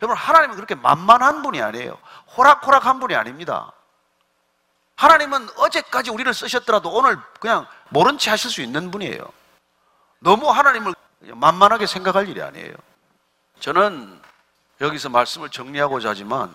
여러분, 0.00 0.16
하나님은 0.16 0.56
그렇게 0.56 0.74
만만한 0.74 1.42
분이 1.42 1.60
아니에요. 1.60 1.98
호락호락한 2.36 3.00
분이 3.00 3.14
아닙니다. 3.14 3.72
하나님은 4.96 5.48
어제까지 5.56 6.10
우리를 6.10 6.32
쓰셨더라도 6.32 6.90
오늘 6.90 7.18
그냥 7.40 7.66
모른 7.88 8.18
체 8.18 8.30
하실 8.30 8.50
수 8.50 8.62
있는 8.62 8.90
분이에요. 8.90 9.24
너무 10.20 10.50
하나님을 10.50 10.94
만만하게 11.20 11.86
생각할 11.86 12.28
일이 12.28 12.42
아니에요. 12.42 12.74
저는 13.60 14.20
여기서 14.80 15.08
말씀을 15.08 15.50
정리하고자 15.50 16.10
하지만 16.10 16.50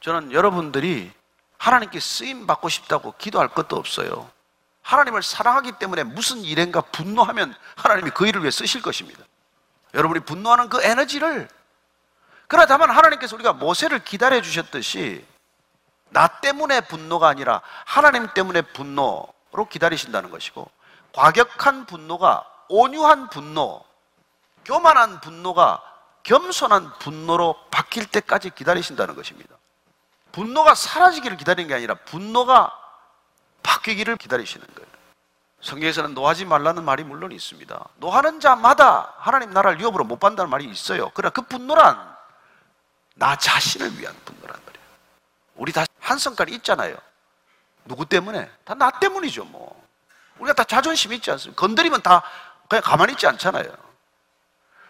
저는 0.00 0.32
여러분들이 0.32 1.12
하나님께 1.58 2.00
쓰임 2.00 2.46
받고 2.46 2.68
싶다고 2.68 3.14
기도할 3.16 3.48
것도 3.48 3.76
없어요. 3.76 4.30
하나님을 4.82 5.22
사랑하기 5.22 5.72
때문에 5.78 6.04
무슨 6.04 6.38
일인가 6.38 6.82
분노하면 6.82 7.54
하나님이 7.76 8.10
그 8.10 8.26
일을 8.26 8.42
위해 8.42 8.50
쓰실 8.50 8.82
것입니다. 8.82 9.24
여러분이 9.94 10.20
분노하는 10.24 10.68
그 10.68 10.82
에너지를 10.82 11.48
그러나 12.48 12.66
다만 12.66 12.90
하나님께서 12.90 13.36
우리가 13.36 13.52
모세를 13.52 14.04
기다려 14.04 14.42
주셨듯이 14.42 15.24
나 16.10 16.28
때문에 16.28 16.82
분노가 16.82 17.28
아니라 17.28 17.62
하나님 17.84 18.28
때문에 18.34 18.62
분노로 18.62 19.68
기다리신다는 19.70 20.30
것이고 20.30 20.70
과격한 21.12 21.86
분노가 21.86 22.44
온유한 22.68 23.28
분노 23.30 23.82
교만한 24.64 25.20
분노가 25.20 25.82
겸손한 26.22 26.98
분노로 26.98 27.56
바뀔 27.70 28.06
때까지 28.06 28.50
기다리신다는 28.50 29.14
것입니다. 29.14 29.56
분노가 30.32 30.74
사라지기를 30.74 31.36
기다리는 31.36 31.68
게 31.68 31.74
아니라 31.74 31.94
분노가 31.94 32.72
바뀌기를 33.62 34.16
기다리시는 34.16 34.66
거예요. 34.74 34.93
성경에서는 35.64 36.14
노하지 36.14 36.44
말라는 36.44 36.84
말이 36.84 37.04
물론 37.04 37.32
있습니다. 37.32 37.84
노하는 37.96 38.38
자마다 38.38 39.14
하나님 39.18 39.50
나라를 39.50 39.80
유업으로 39.80 40.04
못 40.04 40.20
받는다는 40.20 40.50
말이 40.50 40.66
있어요. 40.66 41.10
그러나 41.14 41.30
그 41.32 41.42
분노란 41.42 42.14
나 43.14 43.36
자신을 43.36 43.98
위한 43.98 44.14
분노란 44.24 44.56
말이에요. 44.64 44.86
우리 45.56 45.72
다 45.72 45.84
한 46.04 46.18
성깔이 46.18 46.52
있잖아요. 46.56 46.94
누구 47.86 48.04
때문에? 48.04 48.50
다 48.64 48.74
나 48.74 48.90
때문이죠, 48.90 49.46
뭐. 49.46 49.82
우리가 50.38 50.52
다 50.52 50.64
자존심 50.64 51.14
있지 51.14 51.30
않습니까? 51.30 51.58
건드리면 51.58 52.02
다 52.02 52.22
그냥 52.68 52.82
가만히 52.82 53.12
있지 53.14 53.26
않잖아요. 53.26 53.64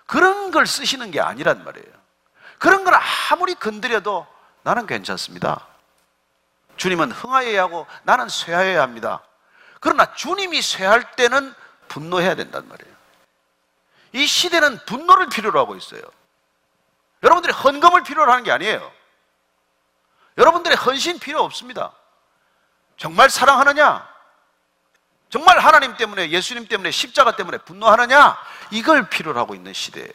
그런 0.07 0.51
걸 0.51 0.67
쓰시는 0.67 1.13
게 1.13 1.21
아니란 1.21 1.63
말이에요. 1.65 1.87
그런 2.59 2.83
걸 2.83 2.95
아무리 3.31 3.55
건드려도 3.55 4.27
나는 4.63 4.87
괜찮습니다. 4.89 5.67
주님은 6.79 7.13
흥하여야 7.13 7.63
하고 7.63 7.87
나는 8.03 8.29
쇠하여야 8.29 8.83
합니다. 8.83 9.23
그러나 9.85 10.15
주님이 10.15 10.63
쇠할 10.63 11.15
때는 11.15 11.55
분노해야 11.89 12.35
된단 12.37 12.67
말이에요. 12.67 12.95
이 14.15 14.27
시대는 14.27 14.79
분노를 14.87 15.29
필요로 15.29 15.61
하고 15.61 15.77
있어요. 15.77 16.01
여러분들이 17.23 17.53
헌금을 17.53 18.03
필요로 18.03 18.33
하는 18.33 18.45
게 18.45 18.51
아니에요. 18.51 18.91
여러분들의 20.39 20.79
헌신 20.79 21.19
필요 21.19 21.43
없습니다. 21.43 21.93
정말 22.97 23.29
사랑하느냐? 23.29 24.09
정말 25.29 25.59
하나님 25.59 25.99
때문에, 25.99 26.31
예수님 26.31 26.67
때문에, 26.67 26.91
십자가 26.91 27.37
때문에 27.37 27.59
분노하느냐? 27.59 28.39
이걸 28.71 29.11
필요로 29.11 29.39
하고 29.39 29.55
있는 29.55 29.75
시대예요. 29.75 30.13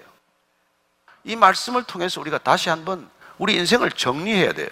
이 1.25 1.35
말씀을 1.35 1.83
통해서 1.83 2.19
우리가 2.21 2.39
다시 2.39 2.69
한번 2.69 3.07
우리 3.37 3.53
인생을 3.53 3.91
정리해야 3.91 4.53
돼요. 4.53 4.69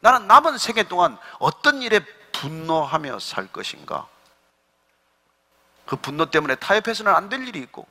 나는 0.00 0.26
남은 0.26 0.56
세계 0.56 0.84
동안 0.84 1.18
어떤 1.40 1.82
일에 1.82 2.00
분노하며 2.38 3.18
살 3.18 3.46
것인가? 3.48 4.06
그 5.86 5.96
분노 5.96 6.30
때문에 6.30 6.54
타협해서는 6.56 7.12
안 7.14 7.28
될 7.28 7.46
일이 7.48 7.58
있고, 7.60 7.86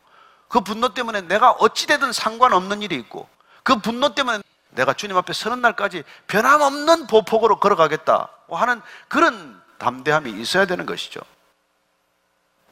그 0.47 0.61
분노 0.61 0.93
때문에 0.93 1.21
내가 1.21 1.51
어찌되든 1.51 2.13
상관없는 2.13 2.81
일이 2.81 2.95
있고, 2.95 3.27
그 3.63 3.77
분노 3.79 4.15
때문에 4.15 4.41
내가 4.69 4.93
주님 4.93 5.17
앞에 5.17 5.33
서는 5.33 5.61
날까지 5.61 6.03
변함없는 6.27 7.07
보폭으로 7.07 7.59
걸어가겠다 7.59 8.29
하는 8.49 8.81
그런 9.07 9.61
담대함이 9.79 10.31
있어야 10.41 10.65
되는 10.65 10.85
것이죠. 10.85 11.19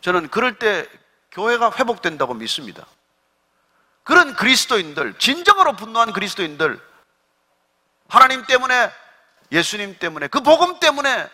저는 0.02 0.30
그럴 0.30 0.58
때 0.60 0.88
교회가 1.32 1.72
회복된다고 1.72 2.34
믿습니다. 2.36 2.86
그런 4.04 4.36
그리스도인들, 4.36 5.18
진정으로 5.18 5.76
분노한 5.76 6.14
그리스도인들, 6.14 6.80
하나님 8.08 8.46
때문에, 8.46 8.92
예수님 9.52 9.98
때문에, 10.00 10.28
그 10.28 10.42
복음 10.42 10.80
때문에 10.80 11.28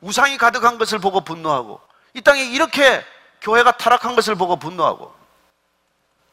우상이 0.00 0.38
가득한 0.38 0.78
것을 0.78 0.98
보고 0.98 1.20
분노하고, 1.20 1.80
이 2.14 2.20
땅에 2.20 2.42
이렇게 2.44 3.04
교회가 3.40 3.72
타락한 3.72 4.14
것을 4.16 4.34
보고 4.34 4.56
분노하고, 4.56 5.14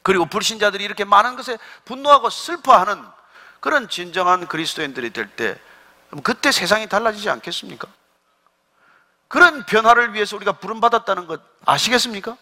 그리고 0.03 0.25
불신자들이 0.25 0.83
이렇게 0.83 1.03
많은 1.03 1.35
것에 1.35 1.57
분노하고 1.85 2.29
슬퍼하는 2.29 3.03
그런 3.59 3.89
진정한 3.89 4.47
그리스도인들이 4.47 5.11
될 5.11 5.27
때, 5.27 5.59
그때 6.23 6.51
세상이 6.51 6.87
달라지지 6.87 7.29
않겠습니까? 7.29 7.87
그런 9.27 9.65
변화를 9.65 10.13
위해서 10.13 10.35
우리가 10.35 10.53
부름받았다는 10.53 11.25
것 11.25 11.41
아시겠습니까? 11.65 12.37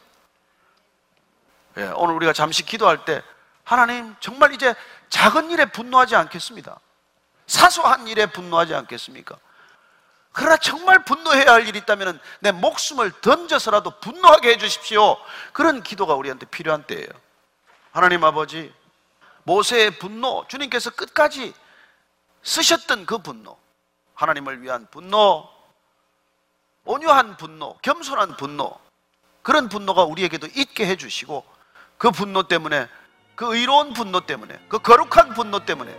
예, 1.78 1.84
오늘 1.96 2.16
우리가 2.16 2.34
잠시 2.34 2.64
기도할 2.64 3.06
때, 3.06 3.24
하나님, 3.64 4.16
정말 4.20 4.54
이제 4.54 4.76
작은 5.10 5.50
일에 5.50 5.66
분노하지 5.66 6.16
않겠습니다. 6.16 6.80
사소한 7.48 8.08
일에 8.08 8.26
분노하지 8.26 8.76
않겠습니까? 8.76 9.38
그러나 10.34 10.58
정말 10.58 11.06
분노해야 11.06 11.54
할 11.54 11.68
일이 11.68 11.78
있다면 11.80 12.20
내 12.40 12.52
목숨을 12.52 13.12
던져서라도 13.22 14.00
분노하게 14.00 14.50
해주십시오. 14.54 15.16
그런 15.54 15.84
기도가 15.84 16.16
우리한테 16.16 16.48
필요한 16.48 16.84
때예요. 16.84 17.08
하나님 17.92 18.24
아버지, 18.24 18.74
모세의 19.44 20.00
분노, 20.00 20.46
주님께서 20.48 20.90
끝까지 20.90 21.54
쓰셨던 22.42 23.06
그 23.06 23.20
분노, 23.20 23.58
하나님을 24.16 24.64
위한 24.64 24.88
분노, 24.90 25.48
온유한 26.86 27.38
분노, 27.38 27.78
겸손한 27.84 28.36
분노, 28.36 28.78
그런 29.44 29.70
분노가 29.70 30.04
우리에게도 30.04 30.48
있게 30.56 30.88
해주시고, 30.88 31.46
그 32.00 32.10
분노 32.10 32.44
때문에, 32.44 32.90
그 33.36 33.56
의로운 33.56 33.94
분노 33.94 34.22
때문에, 34.22 34.60
그 34.68 34.80
거룩한 34.80 35.36
분노 35.36 35.60
때문에 35.60 35.96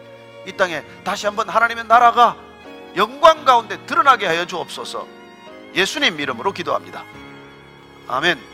이 0.47 0.57
땅에 0.57 0.85
다시 1.05 1.27
한번 1.27 1.49
하나님의 1.49 1.85
나라가 1.85 2.37
영광 2.97 3.45
가운데 3.45 3.85
드러나게 3.87 4.27
하여 4.27 4.47
주옵소서 4.47 5.07
예수님 5.75 6.21
이름으로 6.21 6.53
기도합니다. 6.53 7.05
아멘. 8.07 8.54